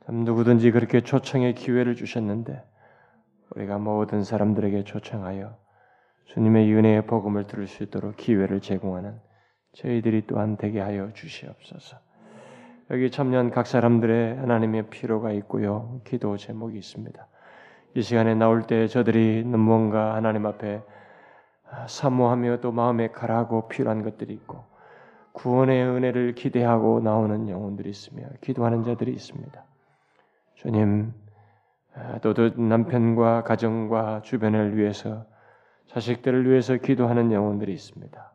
[0.05, 2.63] 참 누구든지 그렇게 초청의 기회를 주셨는데
[3.55, 5.57] 우리가 모든 사람들에게 초청하여
[6.25, 9.19] 주님의 은혜의 복음을 들을 수 있도록 기회를 제공하는
[9.73, 12.08] 저희들이 또한 되게 하여 주시옵소서.
[12.91, 16.01] 여기 참여한 각 사람들의 하나님의 필요가 있고요.
[16.05, 17.27] 기도 제목이 있습니다.
[17.93, 20.81] 이 시간에 나올 때 저들이 무언가 하나님 앞에
[21.87, 24.63] 사모하며 또 마음에 가라고 필요한 것들이 있고
[25.33, 29.63] 구원의 은혜를 기대하고 나오는 영혼들이 있으며 기도하는 자들이 있습니다.
[30.55, 31.13] 주님,
[32.21, 35.25] 또 남편과 가정과 주변을 위해서
[35.89, 38.33] 자식들을 위해서 기도하는 영혼들이 있습니다.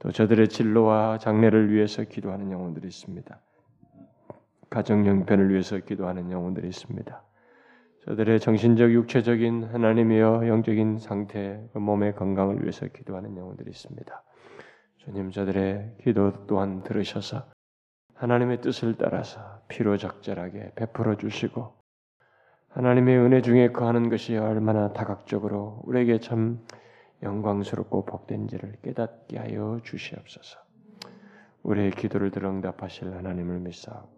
[0.00, 3.40] 또 저들의 진로와 장래를 위해서 기도하는 영혼들이 있습니다.
[4.70, 7.22] 가정 형편을 위해서 기도하는 영혼들이 있습니다.
[8.04, 14.22] 저들의 정신적, 육체적인 하나님이여 영적인 상태, 그 몸의 건강을 위해서 기도하는 영혼들이 있습니다.
[14.98, 17.50] 주님 저들의 기도 또한 들으셔서
[18.14, 21.74] 하나님의 뜻을 따라서 피로적절하게 베풀어 주시고
[22.70, 26.64] 하나님의 은혜 중에 거하는 것이 얼마나 다각적으로 우리에게 참
[27.22, 30.58] 영광스럽고 복된지를 깨닫게 하여 주시옵소서.
[31.62, 34.17] 우리의 기도를 들어 응답하실 하나님을 믿사옵고